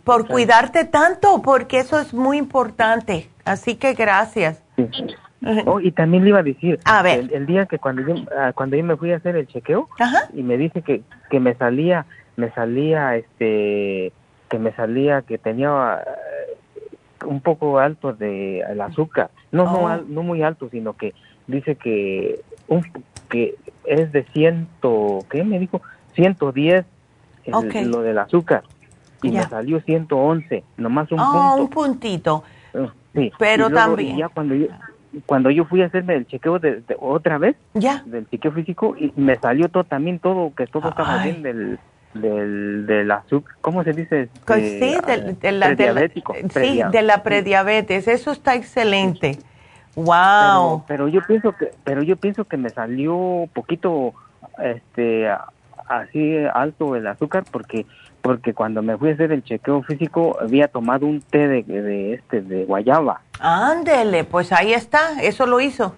[0.04, 3.30] por cuidarte tanto, porque eso es muy importante.
[3.46, 4.64] Así que gracias.
[5.66, 7.20] Oh, y también le iba a decir, A ver.
[7.20, 9.90] El, el día que cuando yo, ah, cuando yo me fui a hacer el chequeo
[10.34, 12.06] y me dice que, que me salía,
[12.38, 14.14] me salía, este,
[14.50, 16.04] que me salía, que tenía ah,
[17.26, 19.88] un poco alto de el azúcar, no, no, Oh.
[19.88, 21.14] al- no muy alto, sino que
[21.48, 22.40] dice que
[22.70, 22.86] un,
[23.30, 23.56] que
[23.86, 25.82] es de ciento, ¿qué me dijo?
[26.16, 26.86] 110
[27.46, 27.76] el- Ok.
[27.86, 28.64] lo del azúcar
[29.24, 31.62] y me salió 111, nomás un Oh, punto.
[31.64, 32.44] un puntito.
[32.74, 33.32] Eh, Sí.
[33.38, 34.66] Pero Y luego, también- y ya cuando yo,
[35.28, 38.02] cuando yo fui a hacerme el chequeo de, de- otra vez, ya.
[38.08, 41.30] del chequeo físico, y me salió todo también, todo, que todo estaba Ay.
[41.32, 41.80] bien del,
[42.16, 44.30] del, del azúcar, ¿cómo se dice?
[44.48, 48.08] Pues Este, sí, ah, de, la, de la- prediabético, sí, predia- de la prediabetes.
[48.08, 49.38] Eso está excelente.
[49.94, 50.84] Pero, Wow.
[50.88, 54.14] pero yo pienso que, pero yo pienso que me salió poquito,
[54.58, 55.30] este,
[55.88, 57.86] así alto el azúcar porque
[58.22, 62.14] porque cuando me fui a hacer el chequeo físico había tomado un té de, de
[62.14, 65.22] este de guayaba Ándele, pues ahí está.
[65.22, 65.96] Eso lo hizo.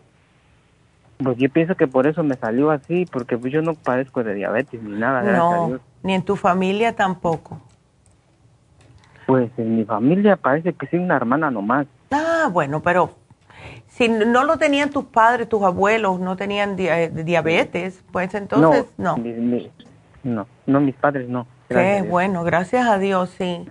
[1.23, 4.33] Pues yo pienso que por eso me salió así, porque pues yo no padezco de
[4.33, 5.81] diabetes ni nada, gracias a No, Dios.
[6.03, 7.61] ni en tu familia tampoco.
[9.27, 11.87] Pues en mi familia parece que sí, una hermana nomás.
[12.11, 13.11] Ah, bueno, pero
[13.95, 19.15] si no lo tenían tus padres, tus abuelos, no tenían eh, diabetes, pues entonces no.
[19.17, 19.71] mi- mi-
[20.23, 21.47] no, no, mis padres no.
[21.69, 22.07] A Dios.
[22.07, 23.69] bueno, gracias a Dios, sí.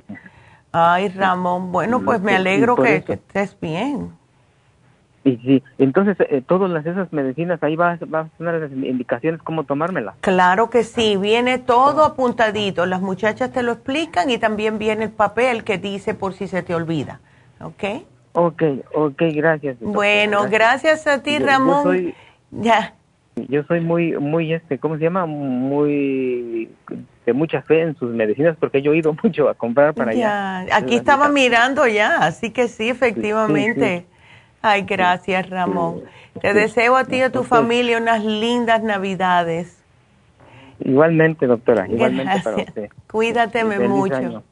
[0.73, 4.13] Ay, Ramón, bueno, pues me Sí, alegro que, estés bien.
[5.25, 9.43] Y sí, entonces eh, todas las, esas medicinas, ahí va, va a tener las indicaciones
[9.43, 10.15] cómo tomármelas.
[10.21, 12.87] Claro que sí, viene todo apuntadito.
[12.87, 16.63] Las muchachas te lo explican y también viene el papel que dice por si se
[16.63, 17.21] te olvida.
[17.61, 17.85] ¿Ok?
[18.35, 18.63] Ok,
[18.95, 19.79] ok, gracias.
[19.79, 21.83] doctora, Bueno, gracias a ti, Yo- yo Ramón.
[21.85, 22.15] soy-
[22.51, 22.95] Ya.
[23.49, 25.27] Yo soy muy, muy, este, ¿cómo se llama?
[25.27, 26.69] Muy,
[27.27, 30.59] de mucha fe en sus medicinas porque yo he ido mucho a comprar para Ya,
[30.61, 30.77] allá.
[30.77, 34.07] aquí estaba mirando ya, así que sí, efectivamente.
[34.63, 36.03] Ay, gracias, Ramón.
[36.41, 39.81] Te deseo a ti y a tu familia unas lindas Navidades.
[40.81, 42.69] Igualmente, doctora, igualmente para Gracias.
[42.69, 42.89] usted.
[43.11, 44.15] Cuídateme Feliz mucho.
[44.17, 44.43] año.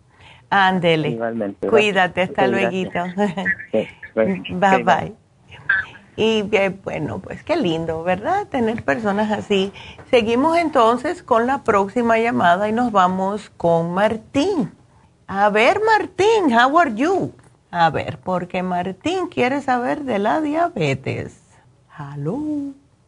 [0.53, 1.09] Ándele.
[1.09, 1.67] Igualmente.
[1.67, 2.71] Cuídate, hasta luego.
[2.71, 2.87] Sí,
[4.15, 5.15] Bye ok, bye.
[6.15, 8.47] Y eh, bueno, pues qué lindo, ¿verdad?
[8.49, 9.73] Tener personas así.
[10.11, 14.71] Seguimos entonces con la próxima llamada y nos vamos con Martín.
[15.27, 17.33] A ver, Martín, how are you?
[17.71, 21.41] A ver, porque Martín quiere saber de la diabetes.
[21.97, 22.39] Aló.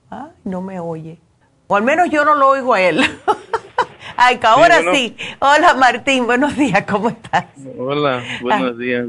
[0.08, 1.20] Ay, no me oye.
[1.66, 3.02] O al menos yo no lo oigo a él.
[4.16, 4.94] Ay, ahora bueno.
[4.94, 5.16] sí.
[5.40, 7.46] Hola, Martín, buenos días, ¿cómo estás?
[7.78, 9.06] Hola, buenos Ah, días.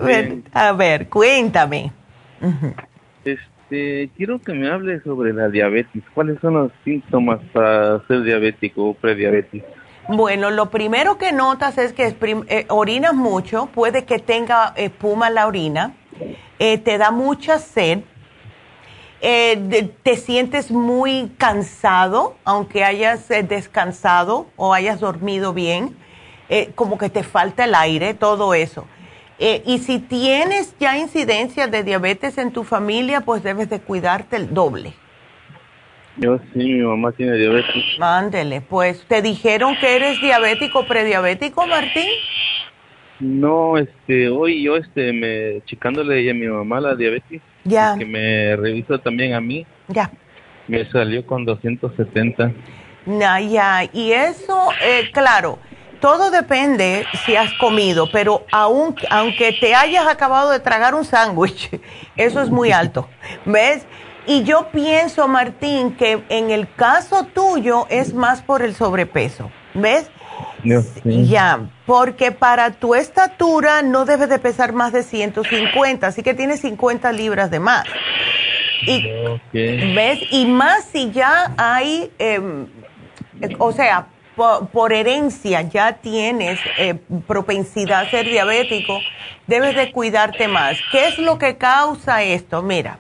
[0.54, 1.92] A ver, cuéntame.
[3.24, 6.04] Este, quiero que me hable sobre la diabetes.
[6.14, 9.66] ¿Cuáles son los síntomas para ser diabético o prediabético?
[10.08, 12.16] Bueno, lo primero que notas es que
[12.48, 15.94] eh, orinas mucho, puede que tenga espuma la orina,
[16.60, 18.02] eh, te da mucha sed,
[19.28, 25.96] eh, de- te sientes muy cansado, aunque hayas eh, descansado o hayas dormido bien,
[26.48, 28.86] eh, como que te falta el aire, todo eso.
[29.40, 34.36] Eh, y si tienes ya incidencias de diabetes en tu familia, pues debes de cuidarte
[34.36, 34.94] el doble.
[36.18, 37.84] Yo sí, mi mamá tiene diabetes.
[37.98, 42.08] Mándele, pues, ¿te dijeron que eres diabético o prediabético, Martín?
[43.20, 48.56] No, este, hoy yo, este, me, checándole a mi mamá la diabetes, Ya, que me
[48.56, 50.12] revisó también a mí, ya.
[50.68, 52.52] me salió con 270.
[53.08, 55.60] Na, ya, y eso, eh, claro,
[56.00, 61.70] todo depende si has comido, pero aun, aunque te hayas acabado de tragar un sándwich,
[62.16, 63.10] eso es muy alto,
[63.46, 63.86] ¿ves?
[64.28, 70.10] Y yo pienso, Martín, que en el caso tuyo es más por el sobrepeso, ¿ves?
[71.28, 76.62] Ya, porque para tu estatura no debes de pesar más de 150, así que tienes
[76.62, 77.86] 50 libras de más.
[78.82, 79.04] Y.
[79.96, 80.20] ¿Ves?
[80.32, 82.68] Y más si ya hay, em,
[83.42, 86.96] eh, o sea, po- por, herencia ya tienes eh,
[87.28, 89.00] propensidad a ser diabético,
[89.48, 90.78] debes de cuidarte más.
[90.92, 92.62] ¿Qué es lo que causa esto?
[92.62, 93.00] Mira,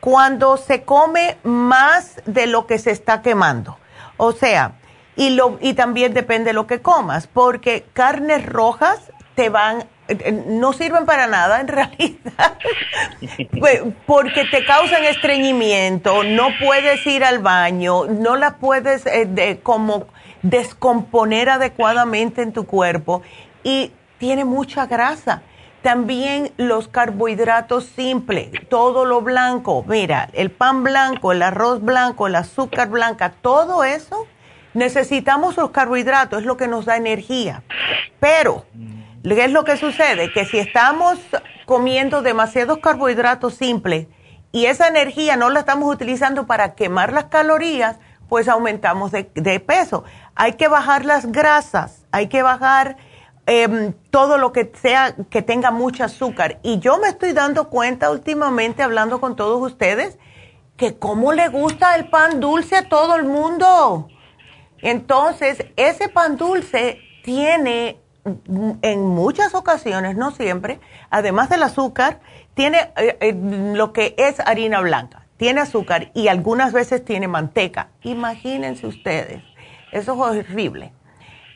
[0.00, 3.78] cuando se come más de lo que se está quemando.
[4.16, 4.72] O sea,
[5.18, 10.44] y, lo, y también depende de lo que comas, porque carnes rojas te van eh,
[10.46, 12.56] no sirven para nada en realidad,
[13.58, 20.06] pues, porque te causan estreñimiento, no puedes ir al baño, no las puedes eh, como
[20.42, 23.22] descomponer adecuadamente en tu cuerpo
[23.64, 25.42] y tiene mucha grasa.
[25.82, 32.36] También los carbohidratos simples, todo lo blanco, mira, el pan blanco, el arroz blanco, el
[32.36, 34.26] azúcar blanca, todo eso,
[34.74, 37.62] necesitamos los carbohidratos, es lo que nos da energía.
[38.20, 38.64] Pero,
[39.22, 40.32] ¿qué es lo que sucede?
[40.32, 41.18] Que si estamos
[41.66, 44.06] comiendo demasiados carbohidratos simples
[44.52, 47.96] y esa energía no la estamos utilizando para quemar las calorías,
[48.28, 50.04] pues aumentamos de, peso.
[50.34, 52.96] Hay que bajar las grasas, hay que bajar
[53.50, 56.58] Em, todo lo que sea que tenga mucho azúcar.
[56.62, 60.18] Y yo me estoy dando cuenta últimamente, hablando con todos ustedes,
[60.76, 64.08] que cómo le gusta el pan dulce a todo el mundo.
[64.82, 67.98] Entonces, ese pan dulce tiene
[68.82, 70.80] en muchas ocasiones, no siempre,
[71.10, 72.20] además del azúcar,
[72.54, 73.34] tiene eh, eh,
[73.74, 77.88] lo que es harina blanca, tiene azúcar y algunas veces tiene manteca.
[78.02, 79.42] Imagínense ustedes,
[79.92, 80.92] eso es horrible.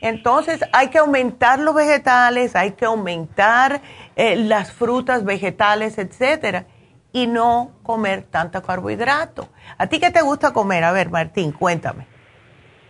[0.01, 3.81] Entonces hay que aumentar los vegetales, hay que aumentar
[4.15, 6.65] eh, las frutas, vegetales, etcétera,
[7.13, 9.47] y no comer tanto carbohidrato.
[9.77, 10.83] ¿A ti qué te gusta comer?
[10.83, 12.12] A ver, Martín, cuéntame.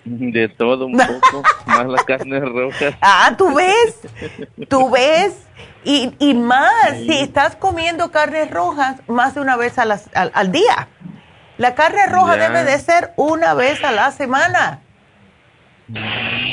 [0.05, 2.95] De todo un poco, más las carnes rojas.
[3.01, 3.99] Ah, tú ves,
[4.67, 5.47] tú ves.
[5.85, 10.87] Y, y más, si estás comiendo carnes rojas más de una vez al, al, día.
[11.57, 14.79] La carne roja debe de ser una vez a la semana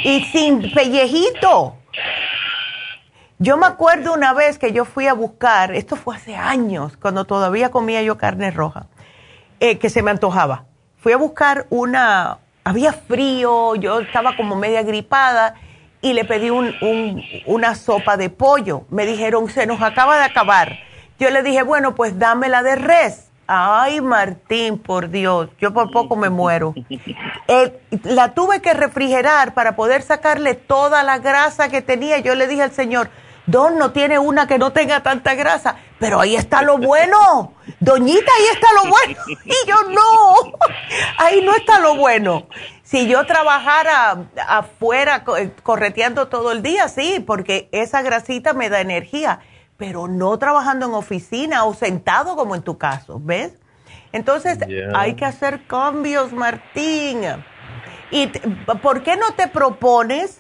[0.05, 1.77] y sin pellejito.
[3.39, 7.25] Yo me acuerdo una vez que yo fui a buscar, esto fue hace años, cuando
[7.25, 8.87] todavía comía yo carne roja,
[9.61, 10.67] eh, que se me antojaba.
[10.99, 15.55] Fui a buscar una, había frío, yo estaba como media gripada
[16.03, 16.75] y le pedí un,
[17.47, 18.85] una sopa de pollo.
[18.91, 20.79] Me dijeron, se nos acaba de acabar.
[21.19, 23.27] Yo le dije, bueno, pues dámela de res.
[23.47, 26.73] Ay, Martín, por Dios, yo por poco me muero.
[27.49, 32.21] Eh, la tuve que refrigerar para poder sacarle toda la grasa que tenía.
[32.21, 33.11] Yo le dije al señor,
[33.51, 37.55] Don, no tiene una que no tenga tanta grasa, pero ahí está lo bueno.
[37.81, 39.21] Doñita, ahí está lo bueno.
[39.45, 40.53] Y yo no,
[41.19, 42.47] ahí no está lo bueno.
[42.83, 45.25] Si yo trabajara afuera
[45.63, 49.41] correteando todo el día, sí, porque esa grasita me da energía
[49.81, 53.55] pero no trabajando en oficina o sentado como en tu caso, ¿ves?
[54.13, 54.59] Entonces
[54.95, 57.23] hay que hacer cambios, Martín.
[58.11, 58.27] ¿Y
[58.83, 60.40] por qué no te propones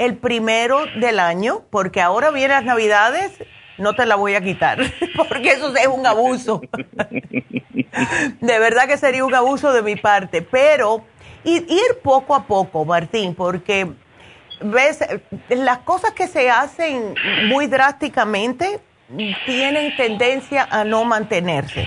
[0.00, 1.62] el primero del año?
[1.70, 3.32] Porque ahora vienen las navidades,
[3.76, 4.78] no te la voy a quitar,
[5.16, 6.62] porque eso es un abuso.
[8.40, 11.04] de verdad que sería un abuso de mi parte, pero
[11.44, 13.92] ir poco a poco, Martín, porque
[14.62, 15.04] ves,
[15.50, 17.14] las cosas que se hacen
[17.48, 18.80] muy drásticamente
[19.44, 21.86] tienen tendencia a no mantenerse.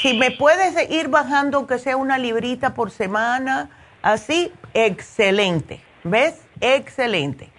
[0.00, 3.68] Si me puedes ir bajando, aunque sea una librita por semana,
[4.00, 5.80] así, excelente.
[6.02, 6.40] ¿Ves?
[6.60, 7.50] Excelente.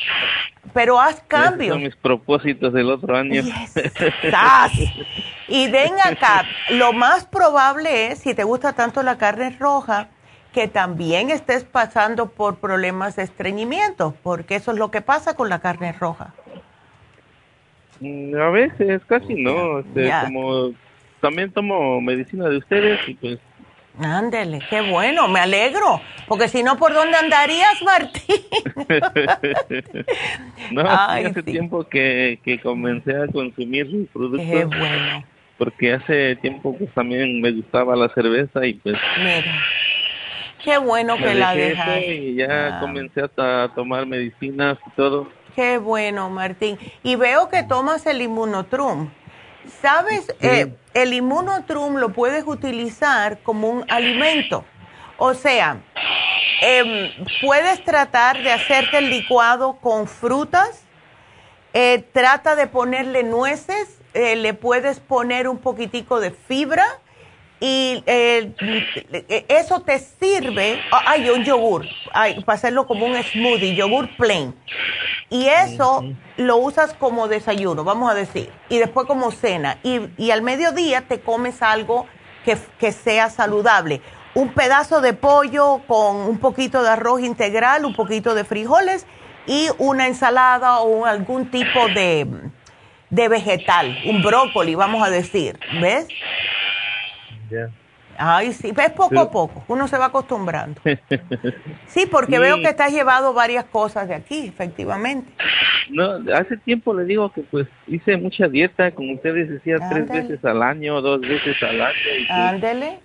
[0.74, 1.76] Pero haz cambios.
[1.76, 3.44] Son mis propósitos del otro año.
[5.48, 10.10] y ven acá, lo más probable es, si te gusta tanto la carne roja,
[10.54, 15.50] que también estés pasando por problemas de estreñimiento, porque eso es lo que pasa con
[15.50, 16.34] la carne roja.
[18.00, 19.80] Mm, a veces, casi no.
[19.80, 20.72] Este, como
[21.20, 23.40] también tomo medicina de ustedes y pues...
[24.00, 28.42] Ándele, qué bueno, me alegro, porque si no, ¿por dónde andarías, Martín?
[30.72, 34.48] no, hace tiempo que, que comencé a consumir sus productos.
[34.48, 35.24] Qué bueno.
[35.58, 38.96] Porque hace tiempo pues también me gustaba la cerveza y pues...
[39.20, 39.62] Mira
[40.64, 42.16] Qué bueno que la dejaste.
[42.16, 42.80] Y ya ah.
[42.80, 45.28] comencé a tomar medicinas y todo.
[45.56, 46.78] Qué bueno, Martín.
[47.04, 49.10] Y veo que tomas el inmunotrum.
[49.82, 50.34] ¿Sabes?
[50.42, 54.66] Eh, el inmunotrum lo puedes utilizar como un alimento.
[55.18, 55.82] O sea,
[56.62, 57.10] em,
[57.42, 60.84] puedes tratar de hacerte el licuado con frutas.
[61.74, 64.00] Eh, trata de ponerle nueces.
[64.14, 66.86] Eh, le puedes poner un poquitico de fibra
[67.66, 74.54] y eh, eso te sirve, hay un yogur, para hacerlo como un smoothie, yogur plain.
[75.30, 76.04] Y eso
[76.36, 79.78] lo usas como desayuno, vamos a decir, y después como cena.
[79.82, 82.06] Y, al mediodía te comes algo
[82.44, 84.02] que, que sea saludable.
[84.36, 89.06] Un pedazo de pollo con un poquito de arroz integral, un poquito de frijoles
[89.48, 92.28] y una ensalada o algún tipo de,
[93.10, 96.08] de vegetal, un brócoli, vamos a decir, ¿ves?
[98.18, 100.82] Ay, sí, ves poco a poco, uno se va acostumbrando.
[101.88, 105.32] Sí, porque veo que has llevado varias cosas de aquí, efectivamente.
[105.90, 110.44] No, hace tiempo le digo que pues hice mucha dieta, como ustedes decían, tres veces
[110.44, 111.94] al año, dos veces al año.
[112.04, 113.00] Pues, Ándele.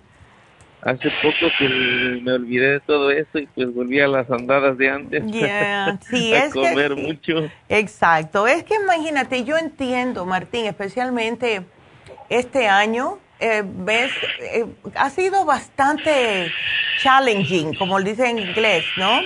[0.81, 4.89] hace poco que me olvidé de todo esto y pues volví a las andadas de
[4.89, 5.23] antes.
[6.09, 7.47] sí, a comer mucho.
[7.67, 11.61] Exacto, es que imagínate, yo entiendo, Martín, especialmente
[12.29, 14.11] este año, eh, ves,
[14.41, 16.51] eh, ha sido bastante
[17.01, 19.21] challenging, como dice en inglés, ¿no?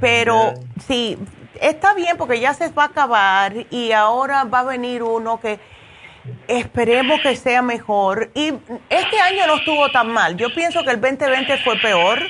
[0.00, 0.54] Pero
[0.86, 1.16] sí,
[1.60, 5.60] está bien porque ya se va a acabar y ahora va a venir uno que
[6.48, 8.30] esperemos que sea mejor.
[8.34, 8.52] Y
[8.88, 10.36] este año no estuvo tan mal.
[10.36, 12.20] Yo pienso que el 2020 fue peor.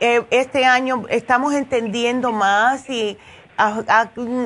[0.00, 3.16] Eh, este año estamos entendiendo más y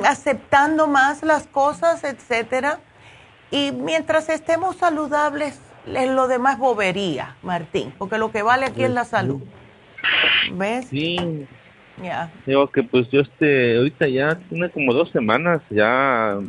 [0.03, 2.79] aceptando más las cosas, etcétera.
[3.49, 8.91] Y mientras estemos saludables, es lo demás bobería, Martín, porque lo que vale aquí es
[8.91, 9.41] la salud.
[10.53, 10.87] ¿Ves?
[10.87, 11.47] Sí.
[12.01, 12.31] Ya.
[12.45, 16.39] Digo que pues yo este, ahorita ya tiene como dos semanas, ya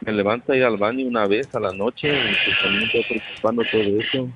[0.00, 3.62] me levanto ahí al baño una vez a la noche y pues también estoy preocupando
[3.70, 4.28] todo eso.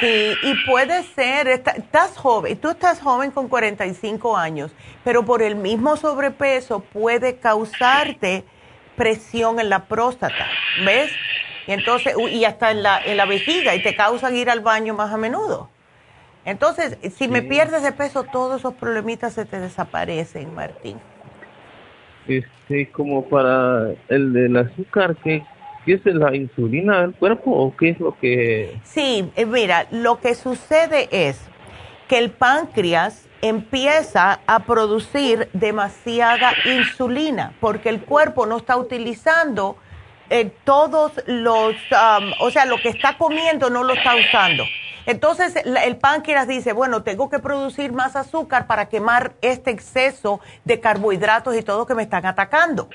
[0.00, 4.72] Sí, y puede ser, estás joven, tú estás joven con 45 años,
[5.04, 8.44] pero por el mismo sobrepeso puede causarte
[8.96, 10.46] presión en la próstata,
[10.84, 11.10] ¿ves?
[11.70, 14.92] Y entonces, y hasta en la, en la vejiga, y te causan ir al baño
[14.92, 15.68] más a menudo.
[16.44, 20.96] Entonces, si me pierdes de peso, todos esos problemitas se te desaparecen, Martín.
[22.26, 25.44] Este, como para el del azúcar, ¿qué,
[25.86, 28.76] ¿qué es la insulina del cuerpo o qué es lo que...?
[28.82, 31.40] Sí, eh, mira, lo que sucede es
[32.08, 39.76] que el páncreas empieza a producir demasiada insulina porque el cuerpo no está utilizando
[40.30, 41.74] eh, todos los,
[42.40, 44.64] o sea, lo que está comiendo no lo está usando.
[45.06, 50.78] Entonces el páncreas dice, bueno, tengo que producir más azúcar para quemar este exceso de
[50.78, 52.88] carbohidratos y todo que me están atacando.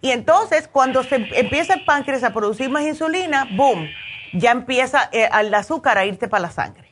[0.00, 3.88] Y entonces cuando se empieza el páncreas a producir más insulina, boom,
[4.32, 6.90] ya empieza eh, el azúcar a irte para la sangre.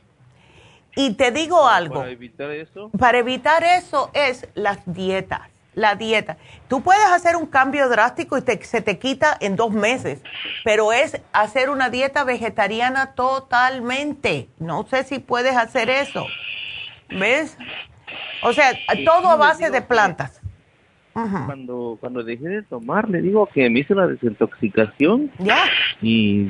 [0.95, 1.95] Y te digo algo.
[1.95, 2.91] ¿Para evitar eso?
[2.97, 6.37] Para evitar eso es las dietas la dieta.
[6.67, 10.21] Tú puedes hacer un cambio drástico y se te quita en dos meses,
[10.63, 14.49] pero es hacer una dieta vegetariana totalmente.
[14.59, 16.25] No sé si puedes hacer eso.
[17.09, 17.57] ¿Ves?
[18.43, 18.71] O sea,
[19.05, 20.41] todo a base de plantas.
[21.13, 25.31] Cuando, cuando dejé de tomar, le digo que me hice una desintoxicación.
[25.39, 25.65] Ya.
[26.01, 26.49] Y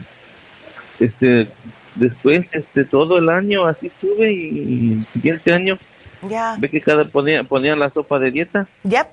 [0.99, 1.51] este
[1.95, 5.79] después este todo el año así estuve y, el siguiente año
[6.21, 6.55] ya.
[6.59, 8.67] ve que cada ponía, ponían la sopa de dieta.
[8.83, 9.07] Ya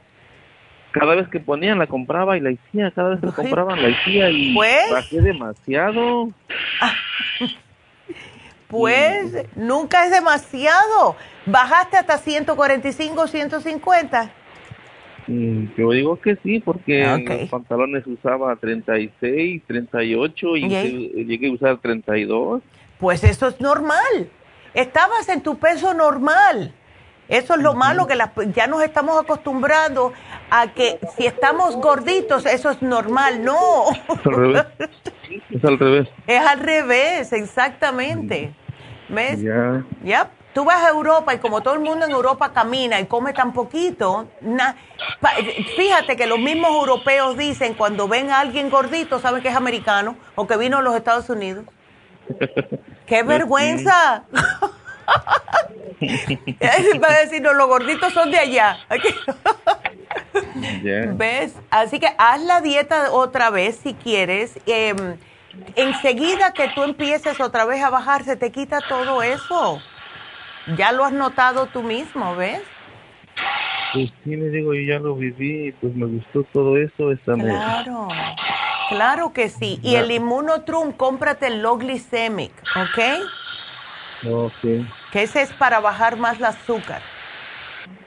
[0.99, 4.31] cada vez que ponían la compraba y la hacía, cada vez que compraban la hacía
[4.31, 6.31] y pues, bajé demasiado.
[8.69, 11.17] pues nunca es demasiado.
[11.45, 14.33] Bajaste hasta 145, 150.
[15.27, 21.49] Mm, yo digo que sí, porque en los pantalones usaba 36, 38 y, y llegué
[21.49, 22.63] a usar 32.
[22.99, 24.31] Pues eso es normal.
[24.73, 26.73] Estabas en tu peso normal.
[27.29, 28.17] Eso es lo malo, que
[28.55, 30.13] ya nos estamos acostumbrando
[30.51, 33.43] a que si estamos gorditos, eso es normal.
[33.43, 33.85] No.
[35.51, 36.09] Es al revés.
[36.27, 38.55] Es al revés, exactamente.
[39.09, 39.41] ¿Ves?
[39.43, 40.31] Ya.
[40.55, 43.53] Tú vas a Europa y como todo el mundo en Europa camina y come tan
[43.53, 44.29] poquito,
[45.77, 50.17] fíjate que los mismos europeos dicen cuando ven a alguien gordito, saben que es americano
[50.35, 51.67] o que vino a los Estados Unidos.
[53.07, 54.25] ¡Qué vergüenza!
[57.03, 58.79] Va a decir, no, los gorditos son de allá.
[61.15, 61.55] ¿Ves?
[61.71, 64.59] Así que haz la dieta otra vez si quieres.
[64.67, 65.17] Em,
[65.75, 69.81] enseguida que tú empieces otra vez a bajar, se te quita todo eso.
[70.77, 72.61] Ya lo has notado tú mismo, ¿ves?
[73.93, 77.11] Pues sí, me digo, yo ya lo viví, pues me gustó todo eso.
[77.25, 78.09] claro,
[78.89, 79.79] claro que sí.
[79.83, 82.99] Y el Immunotrum, cómprate el low glycemic, ¿ok?
[85.13, 87.03] Que ese es para bajar más el azúcar.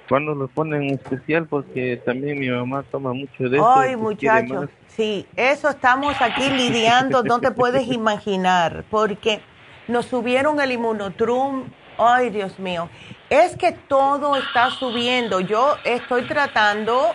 [0.07, 1.45] ¿Cuándo lo ponen en especial?
[1.47, 3.73] Porque también mi mamá toma mucho de eso.
[3.75, 9.39] Ay, muchachos, sí, eso estamos aquí lidiando, no te puedes imaginar, porque
[9.87, 11.65] nos subieron el inmunotrum,
[11.99, 12.89] ay, Dios mío,
[13.29, 15.41] es que todo está subiendo.
[15.41, 17.13] Yo estoy tratando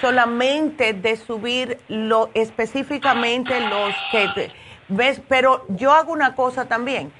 [0.00, 4.50] solamente de subir lo específicamente los que
[4.88, 7.12] ves, pero yo hago una cosa también.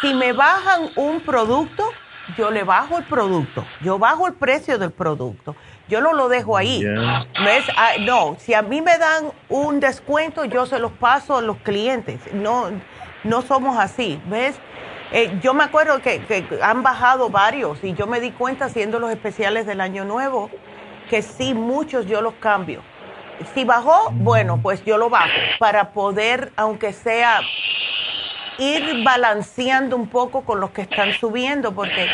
[0.00, 1.90] Si me bajan un producto,
[2.36, 5.56] yo le bajo el producto, yo bajo el precio del producto,
[5.88, 6.84] yo no lo dejo ahí.
[6.84, 7.64] ¿Ves?
[7.76, 11.56] Ah, no, si a mí me dan un descuento, yo se los paso a los
[11.58, 12.20] clientes.
[12.34, 12.70] No,
[13.24, 14.56] no somos así, ¿ves?
[15.12, 18.98] Eh, yo me acuerdo que, que, han bajado varios y yo me di cuenta haciendo
[18.98, 20.50] los especiales del Año Nuevo
[21.08, 22.82] que sí, muchos yo los cambio.
[23.54, 27.40] Si bajó, bueno, pues yo lo bajo para poder, aunque sea,
[28.58, 32.08] ir balanceando un poco con los que están subiendo, porque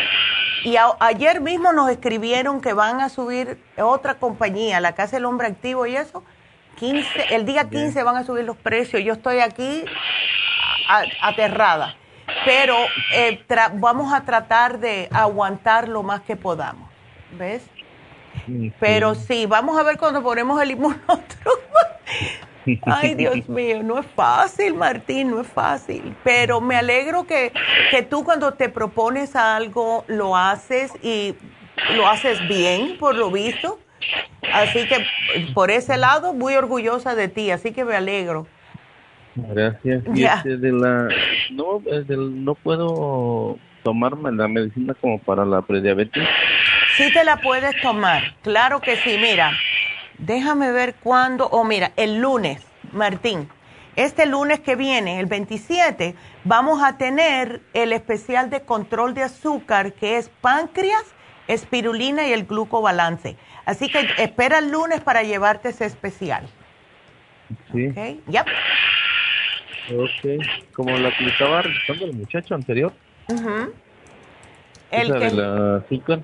[0.64, 5.48] y ayer mismo nos escribieron que van a subir otra compañía, la Casa del Hombre
[5.48, 6.22] Activo y eso.
[6.76, 9.02] 15, el día 15 van a subir los precios.
[9.02, 9.84] Yo estoy aquí
[11.20, 11.96] aterrada.
[12.44, 12.76] Pero
[13.14, 13.44] eh,
[13.74, 16.88] vamos a tratar de aguantar lo más que podamos.
[17.32, 17.62] ¿Ves?
[18.78, 21.52] Pero sí, vamos a ver cuando ponemos el inmunotro.
[22.82, 26.14] Ay, Dios mío, no es fácil, Martín, no es fácil.
[26.24, 27.52] Pero me alegro que,
[27.90, 31.34] que tú cuando te propones algo lo haces y
[31.94, 33.78] lo haces bien, por lo visto.
[34.52, 35.06] Así que
[35.54, 38.46] por ese lado, muy orgullosa de ti, así que me alegro.
[39.34, 40.02] Gracias.
[40.14, 41.08] Y este de la,
[41.50, 46.28] no, no puedo tomarme la medicina como para la prediabetes.
[46.96, 49.16] Sí te la puedes tomar, claro que sí.
[49.18, 49.52] Mira,
[50.22, 52.62] déjame ver cuándo, o mira, el lunes,
[52.92, 53.48] Martín,
[53.96, 59.92] este lunes que viene, el 27, vamos a tener el especial de control de azúcar
[59.92, 61.04] que es páncreas,
[61.48, 63.36] espirulina y el glucobalance.
[63.66, 66.46] Así que espera el lunes para llevarte ese especial.
[67.72, 67.88] Sí.
[67.88, 68.46] Ok, yep.
[69.94, 72.92] Ok, como la que le estaba el muchacho anterior.
[74.90, 75.30] El que...
[75.30, 76.20] la azúcar.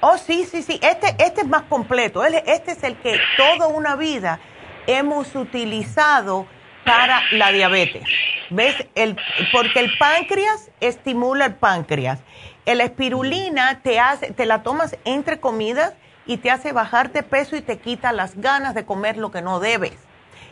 [0.00, 0.78] Oh, sí, sí, sí.
[0.82, 2.24] Este, este es más completo.
[2.24, 4.38] Este es el que toda una vida
[4.86, 6.46] hemos utilizado
[6.84, 8.04] para la diabetes.
[8.50, 8.76] ¿Ves?
[8.94, 9.16] El,
[9.52, 12.20] porque el páncreas estimula el páncreas.
[12.64, 15.94] La espirulina te, hace, te la tomas entre comidas
[16.26, 19.42] y te hace bajar de peso y te quita las ganas de comer lo que
[19.42, 19.94] no debes.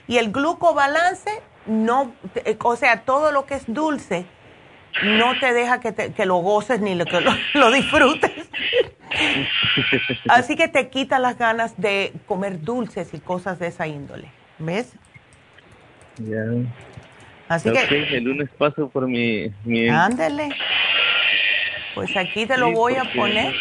[0.09, 2.13] Y el glucobalance, no,
[2.63, 4.27] o sea, todo lo que es dulce,
[5.05, 7.21] no te deja que, te, que lo goces ni lo, que
[7.55, 8.51] lo, disfrutes.
[10.29, 14.29] Así que te quita las ganas de comer dulces y cosas de esa índole.
[14.59, 14.93] ¿Ves?
[16.19, 16.45] Ya.
[17.49, 18.17] Así que.
[18.17, 19.53] El lunes paso por mi.
[19.65, 19.89] mi...
[19.89, 20.49] Ándale.
[21.95, 23.55] Pues aquí te lo voy a poner.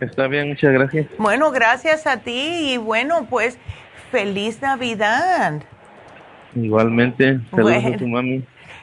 [0.00, 1.06] Está bien, muchas gracias.
[1.18, 3.58] Bueno, gracias a ti y bueno, pues
[4.10, 5.62] feliz Navidad.
[6.54, 8.42] Igualmente, saludos a tu mami.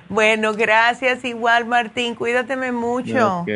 [0.09, 3.39] Bueno, gracias igual Martín, cuídateme mucho.
[3.39, 3.49] Ok.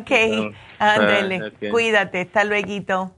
[0.00, 3.12] Ok, ándele, cuídate, hasta luego.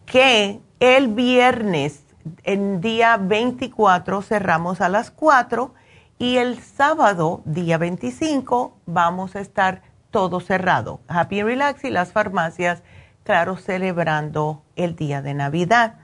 [0.05, 2.03] que el viernes,
[2.43, 5.73] en día 24, cerramos a las 4
[6.19, 9.81] y el sábado, día 25, vamos a estar
[10.11, 11.01] todo cerrado.
[11.07, 12.83] Happy Relax y las farmacias,
[13.23, 15.95] claro, celebrando el día de Navidad.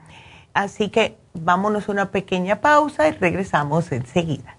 [0.54, 4.59] Así que vámonos a una pequeña pausa y regresamos enseguida.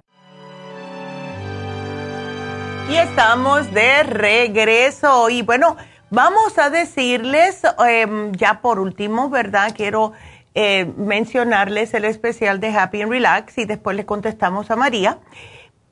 [2.90, 5.28] Y estamos de regreso.
[5.28, 5.76] Y bueno,
[6.08, 9.74] vamos a decirles, em, ya por último, ¿verdad?
[9.76, 10.12] Quiero
[10.54, 15.18] eh, mencionarles el especial de Happy and Relax y después le contestamos a María.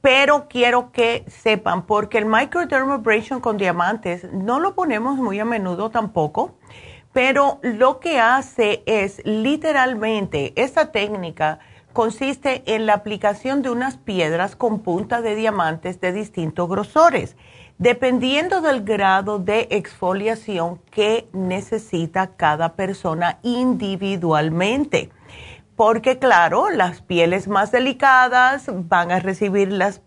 [0.01, 5.91] Pero quiero que sepan, porque el microdermabrasion con diamantes no lo ponemos muy a menudo
[5.91, 6.55] tampoco,
[7.13, 11.59] pero lo que hace es literalmente, esta técnica
[11.93, 17.37] consiste en la aplicación de unas piedras con punta de diamantes de distintos grosores
[17.81, 25.11] dependiendo del grado de exfoliación que necesita cada persona individualmente.
[25.81, 29.99] Porque claro, las pieles más delicadas van a recibir las,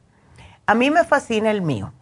[0.70, 1.94] A mí me fascina el mío.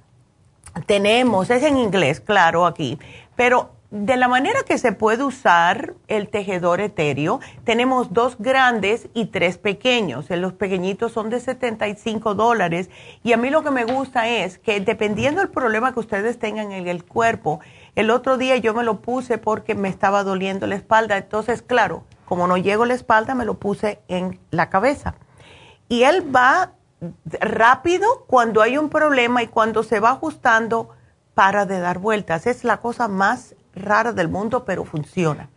[0.88, 3.00] Tenemos, es en inglés, claro, aquí,
[3.38, 9.28] pero de la manera que se puede usar el tejedor etéreo, tenemos dos grandes y
[9.28, 10.30] tres pequeños.
[10.30, 12.90] Los pequeñitos son de 75 dólares
[13.24, 16.74] y a mí lo que me gusta es que dependiendo del problema que ustedes tengan
[16.74, 17.62] en el cuerpo,
[17.96, 21.16] el otro día yo me lo puse porque me estaba doliendo la espalda.
[21.16, 25.16] Entonces, claro, como no llego la espalda, me lo puse en la cabeza.
[25.88, 26.74] Y él va
[27.40, 30.90] rápido cuando hay un problema y cuando se va ajustando,
[31.34, 32.48] para de dar vueltas.
[32.48, 35.50] Es la cosa más rara del mundo, pero funciona.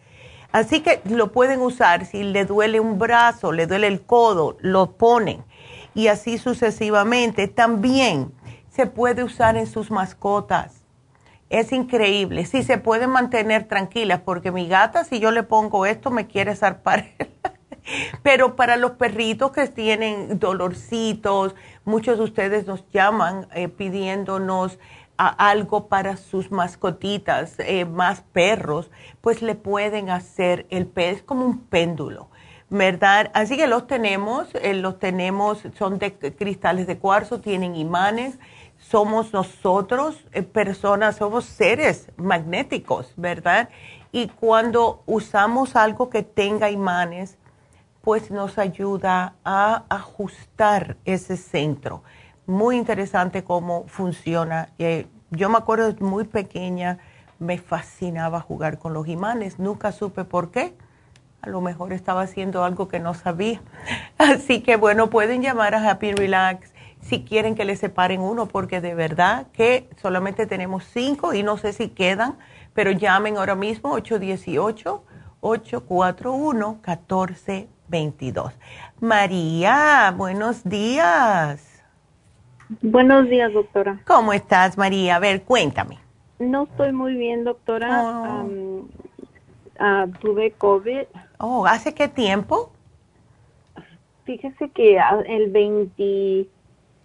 [0.52, 2.04] Así que lo pueden usar.
[2.04, 5.42] Si le duele un brazo, le duele el codo, lo ponen.
[5.94, 7.48] Y así sucesivamente.
[7.48, 8.32] También
[8.68, 10.80] se puede usar en sus mascotas
[11.50, 12.46] es increíble.
[12.46, 16.54] Sí, se pueden mantener tranquilas porque mi gata, si yo le pongo esto, me quiere
[16.54, 17.08] zarpar.
[18.22, 21.54] Pero para los perritos que tienen dolorcitos,
[21.84, 24.78] muchos de ustedes nos llaman eh, pidiéndonos
[25.16, 28.90] algo para sus mascotitas, eh, más perros,
[29.20, 32.30] pues le pueden hacer el pez como un péndulo.
[32.70, 33.30] ¿Verdad?
[33.34, 38.38] Así que los tenemos, eh, los tenemos, son de cristales de cuarzo, tienen imanes
[38.80, 40.16] somos nosotros
[40.52, 43.68] personas, somos seres magnéticos, ¿verdad?
[44.12, 47.38] Y cuando usamos algo que tenga imanes,
[48.02, 52.02] pues nos ayuda a ajustar ese centro.
[52.46, 54.70] Muy interesante cómo funciona.
[54.78, 56.98] Eh, yo me acuerdo muy pequeña,
[57.38, 60.74] me fascinaba jugar con los imanes, nunca supe por qué.
[61.42, 63.62] A lo mejor estaba haciendo algo que no sabía.
[64.18, 68.80] Así que bueno, pueden llamar a Happy Relax si quieren que le separen uno, porque
[68.80, 72.36] de verdad que solamente tenemos cinco y no sé si quedan,
[72.74, 73.98] pero llamen ahora mismo
[77.90, 78.52] 818-841-1422.
[79.00, 81.82] María, buenos días.
[82.82, 84.00] Buenos días, doctora.
[84.06, 85.16] ¿Cómo estás, María?
[85.16, 85.98] A ver, cuéntame.
[86.38, 88.44] No estoy muy bien, doctora.
[88.44, 88.86] Oh.
[89.78, 91.02] Ah, tuve COVID.
[91.38, 92.70] Oh, ¿hace qué tiempo?
[94.24, 96.46] Fíjese que el 20,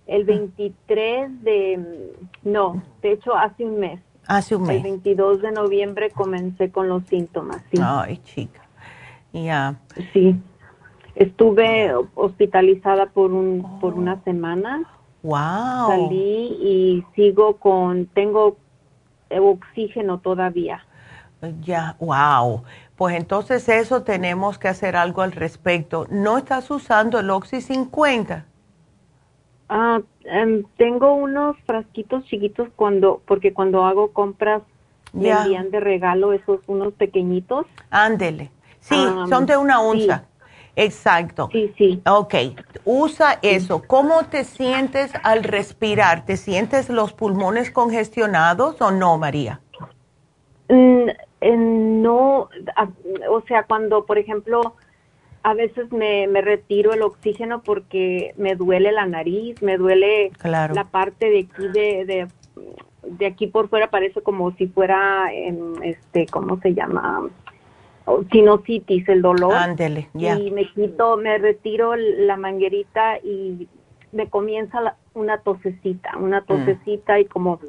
[0.08, 2.14] el 23 de,
[2.44, 4.00] no, de hecho hace un mes.
[4.28, 4.78] Hace un mes.
[4.78, 7.80] El 22 de noviembre comencé con los síntomas, sí.
[7.82, 8.62] Ay, chica.
[9.34, 9.76] Ya.
[10.14, 10.36] Sí.
[11.16, 14.84] Estuve hospitalizada por un, por una semana.
[15.24, 15.88] Wow.
[15.88, 18.58] Salí y sigo con, tengo
[19.30, 20.86] oxígeno todavía.
[21.62, 22.64] Ya, wow.
[22.96, 26.08] Pues entonces eso tenemos que hacer algo al respecto.
[26.10, 28.46] ¿No estás usando el Oxy 50?
[29.68, 34.62] Ah, em, tengo unos frasquitos chiquitos cuando, porque cuando hago compras
[35.12, 37.66] me envían de regalo esos unos pequeñitos.
[37.90, 38.52] Ándele.
[38.80, 38.96] Sí,
[39.30, 40.26] son de una onza.
[40.76, 41.50] Exacto.
[41.52, 42.02] Sí, sí.
[42.06, 42.36] Ok,
[42.84, 43.84] usa eso.
[43.88, 46.26] ¿Cómo te sientes al respirar?
[46.26, 49.62] ¿Te sientes los pulmones congestionados o no, María?
[50.70, 51.10] Mm,
[52.02, 52.50] no,
[53.30, 54.76] o sea, cuando, por ejemplo,
[55.44, 60.86] a veces me, me, retiro el oxígeno porque me duele la nariz, me duele la
[60.90, 62.28] parte de aquí de,
[63.04, 67.30] de, aquí por fuera parece como si fuera, en, este, ¿cómo se llama?
[68.32, 69.54] Sinusitis, el dolor.
[69.54, 70.38] Ándele, ya.
[70.38, 73.68] Y me quito, me retiro la manguerita y
[74.12, 76.46] me comienza una tosecita, una mm.
[76.46, 77.60] tosecita y como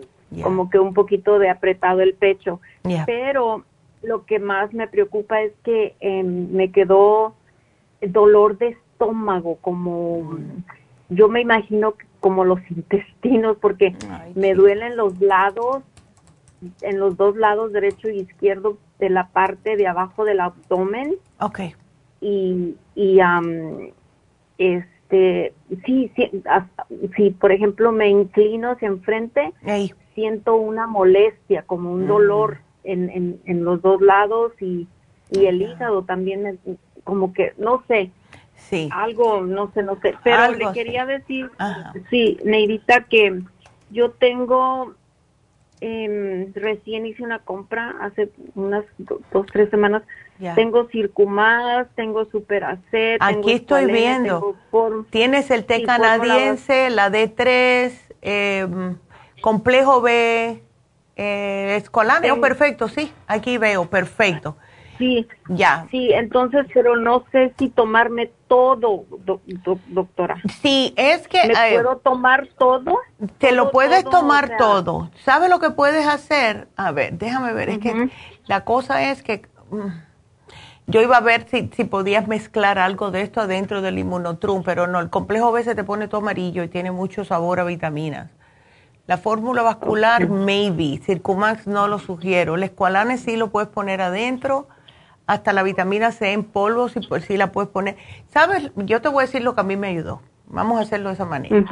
[0.43, 2.61] como que un poquito de apretado el pecho.
[3.07, 3.65] Pero
[4.03, 7.35] lo que más me preocupa es que em, me quedó
[8.01, 10.39] dolor de estómago, como
[11.09, 13.95] yo me imagino como los intestinos, porque
[14.35, 15.83] me duelen los lados,
[16.81, 21.15] en los dos lados, derecho y izquierdo, de la parte de abajo del abdomen.
[21.41, 21.61] Ok.
[22.21, 23.21] Y, y
[24.59, 25.53] este,
[25.85, 26.43] sí, sí,
[27.17, 29.53] si por ejemplo me inclino hacia enfrente,
[30.15, 32.89] siento una molestia, como un dolor mm.
[32.91, 34.89] en, en, los dos lados y,
[35.31, 36.59] y el hígado también,
[37.05, 38.11] como que, no sé.
[38.55, 38.89] Sí.
[38.91, 40.15] Algo, no sé, no sé.
[40.25, 41.51] Pero le quería decir,
[42.09, 43.43] sí, Neidita, que
[43.91, 44.95] yo tengo,
[45.81, 50.03] eh, recién hice una compra hace unas dos, tres semanas.
[50.55, 53.19] Tengo Circumax, tengo Superacet.
[53.21, 54.55] Aquí estoy viendo.
[55.11, 58.69] Tienes el té canadiense, la D3, eh,
[59.41, 60.63] complejo B,
[61.17, 61.83] eh,
[62.41, 64.57] perfecto, sí, aquí veo, perfecto.
[64.99, 65.87] Sí, ya.
[65.91, 69.05] Sí, entonces, pero no sé si tomarme todo,
[69.89, 70.37] doctora.
[70.63, 71.47] Sí, es que...
[71.47, 72.99] ¿Me eh, puedo tomar todo?
[73.39, 75.11] Te lo puedes tomar todo.
[75.25, 76.69] ¿Sabes lo que puedes hacer?
[76.77, 78.11] A ver, déjame ver, es que
[78.47, 79.47] la cosa es que...
[79.71, 79.89] Mm,
[80.89, 84.87] yo iba a ver si, si podías mezclar algo de esto dentro del inmunotrum, pero
[84.87, 88.31] no, el complejo B se te pone todo amarillo y tiene mucho sabor a vitaminas.
[89.07, 90.99] La fórmula vascular, maybe.
[90.99, 92.57] Circumax no lo sugiero.
[92.57, 94.67] El escualane sí lo puedes poner adentro.
[95.27, 97.97] Hasta la vitamina C en polvo, si pues, sí la puedes poner.
[98.29, 98.71] ¿Sabes?
[98.77, 100.23] Yo te voy a decir lo que a mí me ayudó.
[100.47, 101.65] Vamos a hacerlo de esa manera.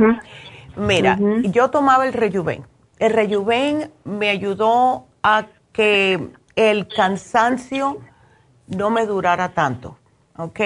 [0.76, 2.66] Mira, yo tomaba el Rejuven.
[2.98, 7.98] El Rejuven me ayudó a que el cansancio
[8.66, 9.98] no me durara tanto.
[10.36, 10.60] ¿Ok?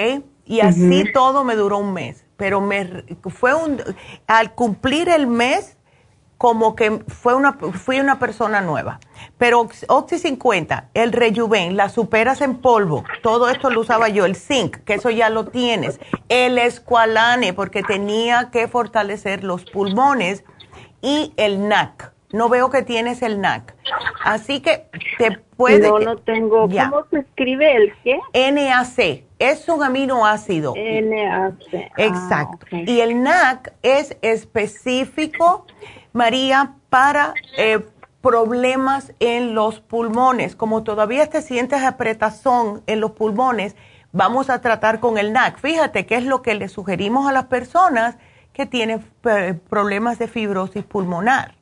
[0.46, 2.24] Y así todo me duró un mes.
[2.36, 3.82] Pero me fue un.
[4.26, 5.77] Al cumplir el mes
[6.38, 9.00] como que fue una, fui una persona nueva.
[9.36, 14.36] Pero Oxy 50, el Rejuven, las superas en polvo, todo esto lo usaba yo, el
[14.36, 20.44] zinc, que eso ya lo tienes, el escualane, porque tenía que fortalecer los pulmones,
[21.02, 22.12] y el NAC.
[22.30, 23.74] No veo que tienes el NAC.
[24.22, 25.88] Así que te puede...
[25.88, 26.68] No, no tengo.
[26.68, 28.20] ¿Cómo se escribe el qué?
[28.52, 29.24] NAC.
[29.38, 30.74] Es un aminoácido.
[30.76, 31.54] NAC.
[31.96, 32.66] Exacto.
[32.70, 35.66] Ah, y el NAC es específico
[36.18, 37.86] María, para eh,
[38.20, 40.56] problemas en los pulmones.
[40.56, 43.76] Como todavía te sientes apretazón en los pulmones,
[44.10, 45.60] vamos a tratar con el NAC.
[45.60, 48.16] Fíjate qué es lo que le sugerimos a las personas
[48.52, 51.54] que tienen eh, problemas de fibrosis pulmonar.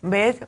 [0.00, 0.40] ¿Ves?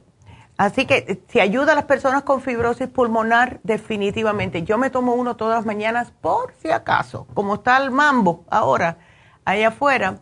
[0.56, 4.62] Así que eh, si ayuda a las personas con fibrosis pulmonar, definitivamente.
[4.62, 8.96] Yo me tomo uno todas las mañanas por si acaso, como está el mambo ahora
[9.44, 10.20] allá afuera.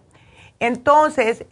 [0.62, 1.44] Entonces,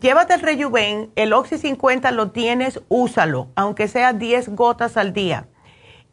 [0.00, 5.48] llévate el Rejuven, el Oxy 50 lo tienes, úsalo, aunque sea 10 gotas al día.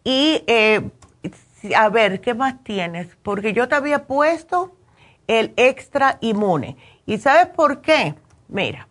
[0.03, 0.89] Y eh,
[1.76, 3.15] a ver, ¿qué más tienes?
[3.22, 4.76] Porque yo te había puesto
[5.27, 6.77] el extra inmune.
[7.05, 8.15] ¿Y sabes por qué?
[8.47, 8.88] Mira,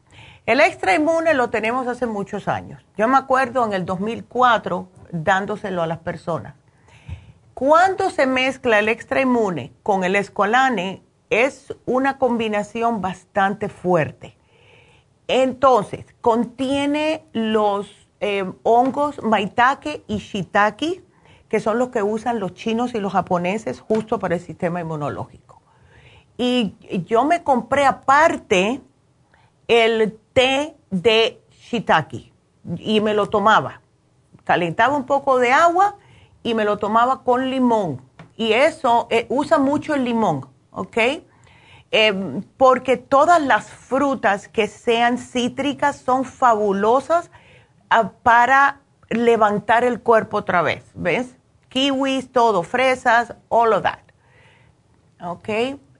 [0.47, 2.81] el extra inmune lo tenemos hace muchos años.
[2.97, 6.55] Yo me acuerdo en el 2004 dándoselo a las personas.
[7.55, 14.37] Cuando se mezcla el extra inmune con el escolane, es una combinación bastante fuerte.
[15.29, 17.89] Entonces, contiene los
[18.19, 21.03] eh, hongos maitake y shiitake,
[21.49, 25.63] que son los que usan los chinos y los japoneses justo para el sistema inmunológico.
[26.37, 26.75] Y
[27.07, 28.81] yo me compré aparte
[29.69, 32.33] el té de shiitake
[32.79, 33.81] y me lo tomaba.
[34.45, 35.97] Calentaba un poco de agua
[36.43, 38.03] y me lo tomaba con limón.
[38.37, 40.97] Y eso eh, usa mucho el limón, ¿ok?
[41.93, 47.31] Eh, porque todas las frutas que sean cítricas son fabulosas
[47.89, 51.37] ah, para levantar el cuerpo otra vez, ¿ves?
[51.69, 53.99] Kiwis, todo, fresas, all of that.
[55.21, 55.49] ¿Ok?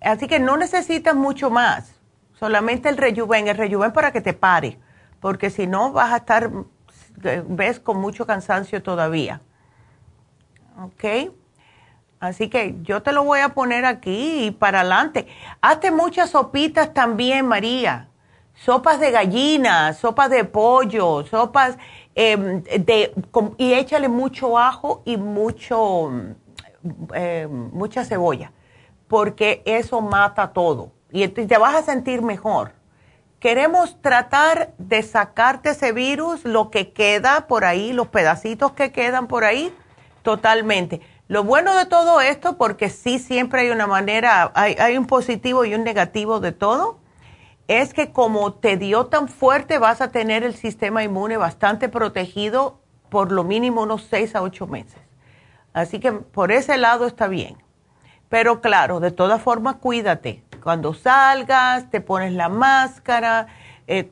[0.01, 1.93] Así que no necesitas mucho más,
[2.39, 4.79] solamente el rejuven, el rejuven para que te pare,
[5.21, 6.51] porque si no vas a estar,
[7.49, 9.43] ves, con mucho cansancio todavía.
[10.83, 11.33] ¿Ok?
[12.21, 15.27] Así que yo te lo voy a poner aquí y para adelante.
[15.63, 18.09] Hazte muchas sopitas también, María.
[18.55, 21.79] Sopas de gallina, sopas de pollo, sopas
[22.15, 23.15] em, de...
[23.57, 26.13] y échale mucho ajo y mucho,
[27.15, 28.53] em, mucha cebolla,
[29.09, 30.93] porque eso mata todo.
[31.11, 32.73] Y te vas a sentir mejor.
[33.39, 39.27] Queremos tratar de sacarte ese virus, lo que queda por ahí, los pedacitos que quedan
[39.27, 39.75] por ahí,
[40.23, 41.01] totalmente
[41.31, 45.77] lo bueno de todo esto, porque sí siempre hay una manera, hay, un positivo y
[45.77, 46.99] un negativo de todo,
[47.69, 52.81] es que como te dio tan fuerte, vas a tener el sistema inmune bastante protegido
[53.11, 54.99] por lo mínimo unos seis a ocho meses.
[55.73, 57.63] Así que por ese lado está bien.
[58.29, 60.43] Pero claro, de todas formas, cuídate.
[60.61, 63.47] Cuando salgas, te pones la máscara,
[63.87, 64.11] eh,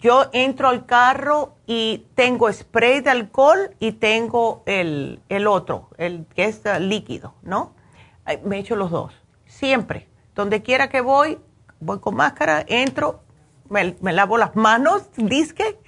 [0.00, 6.46] yo entro al carro y tengo spray de alcohol y tengo el, otro, el que
[6.46, 7.74] es líquido, ¿no?
[8.42, 9.12] Me echo los dos,
[9.44, 10.08] siempre.
[10.34, 11.38] Donde quiera que voy,
[11.78, 13.20] voy con máscara, entro,
[13.68, 15.78] me, lavo las manos, disque,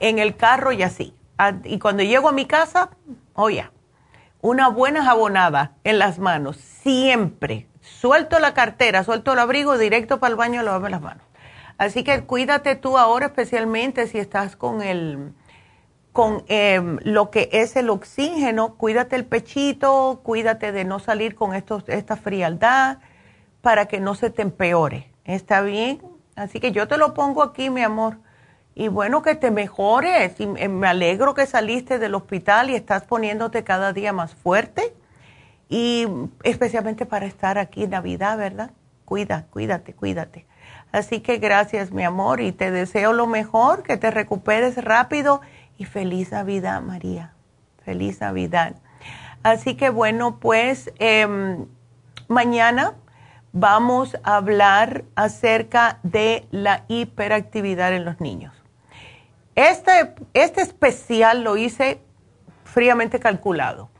[0.00, 1.14] en el carro y así.
[1.38, 2.90] Ah, y cuando llego a mi casa,
[3.32, 3.66] oye,
[4.42, 7.68] una buena jabonada en las manos, siempre.
[7.80, 11.25] Suelto la cartera, suelto el abrigo, directo para el baño lavarme las manos.
[11.78, 15.32] Así que cuídate tú ahora, especialmente si estás con el
[16.16, 21.54] con em, lo que es el oxígeno, cuídate el pechito, cuídate de no salir con
[21.54, 23.00] estos, esta frialdad
[23.60, 25.12] para que no se te empeore.
[25.26, 26.00] ¿Está bien?
[26.34, 28.16] Así que yo te lo pongo aquí, mi amor.
[28.74, 30.40] Y bueno, que te mejores.
[30.40, 34.94] Y me alegro que saliste del hospital y estás poniéndote cada día más fuerte.
[35.68, 36.06] Y
[36.44, 38.70] especialmente para estar aquí en Navidad, ¿verdad?
[39.04, 40.45] Cuida, cuídate, cuídate.
[40.96, 45.42] Así que gracias, mi amor, y te deseo lo mejor, que te recuperes rápido
[45.76, 47.34] y feliz Navidad, María.
[47.84, 48.76] Feliz Navidad.
[49.42, 51.66] Así que bueno, pues em,
[52.28, 52.94] mañana
[53.52, 58.54] vamos a hablar acerca de la hiperactividad en los niños.
[59.54, 62.00] Este, este especial lo hice
[62.64, 63.90] fríamente calculado,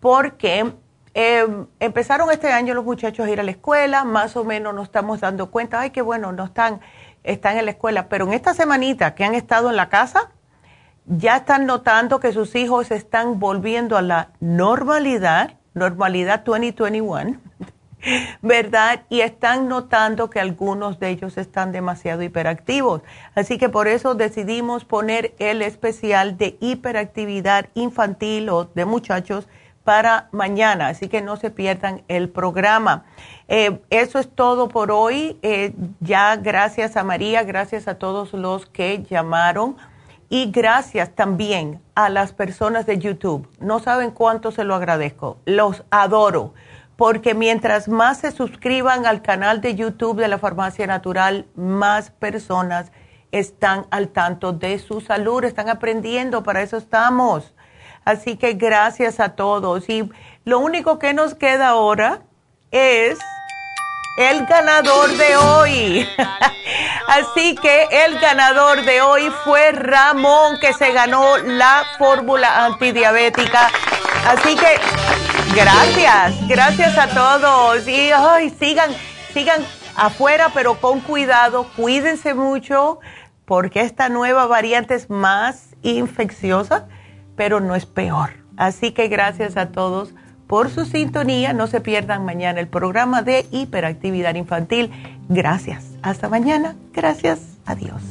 [0.00, 0.72] porque
[1.18, 4.84] Em, empezaron este año los muchachos a ir a la escuela, más o menos nos
[4.84, 6.80] estamos dando cuenta, ay, qué bueno, no están,
[7.24, 10.30] están en la escuela, pero en esta semanita que han estado en la casa,
[11.06, 17.40] ya están notando que sus hijos están volviendo a la normalidad, normalidad 2021,
[18.42, 19.04] ¿verdad?
[19.08, 23.00] Y están notando que algunos de ellos están demasiado hiperactivos.
[23.34, 29.48] Así que por eso decidimos poner el especial de hiperactividad infantil o de muchachos
[29.86, 33.04] para mañana, así que no se pierdan el programa.
[33.46, 35.38] Eh, eso es todo por hoy.
[35.42, 39.76] Eh, ya gracias a María, gracias a todos los que llamaron
[40.28, 43.48] y gracias también a las personas de YouTube.
[43.60, 45.38] No saben cuánto se lo agradezco.
[45.44, 46.52] Los adoro
[46.96, 52.90] porque mientras más se suscriban al canal de YouTube de la Farmacia Natural, más personas
[53.30, 57.54] están al tanto de su salud, están aprendiendo, para eso estamos.
[58.06, 59.88] Así que gracias a todos.
[59.88, 60.08] Y
[60.44, 62.22] lo único que nos queda ahora
[62.70, 63.18] es
[64.16, 66.08] el ganador de hoy.
[67.08, 73.70] Así que el ganador de hoy fue Ramón, que se ganó la fórmula antidiabética.
[74.24, 74.78] Así que
[75.56, 77.88] gracias, gracias a todos.
[77.88, 78.92] Y ay, sigan,
[79.34, 79.66] sigan
[79.96, 83.00] afuera, pero con cuidado, cuídense mucho,
[83.44, 86.86] porque esta nueva variante es más infecciosa
[87.36, 88.30] pero no es peor.
[88.56, 90.14] Así que gracias a todos
[90.46, 91.52] por su sintonía.
[91.52, 94.90] No se pierdan mañana el programa de hiperactividad infantil.
[95.28, 95.84] Gracias.
[96.02, 96.76] Hasta mañana.
[96.92, 97.40] Gracias.
[97.66, 98.02] Adiós.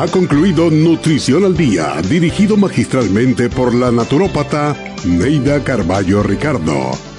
[0.00, 6.92] Ha concluido Nutrición al Día, dirigido magistralmente por la naturópata Neida Carballo Ricardo.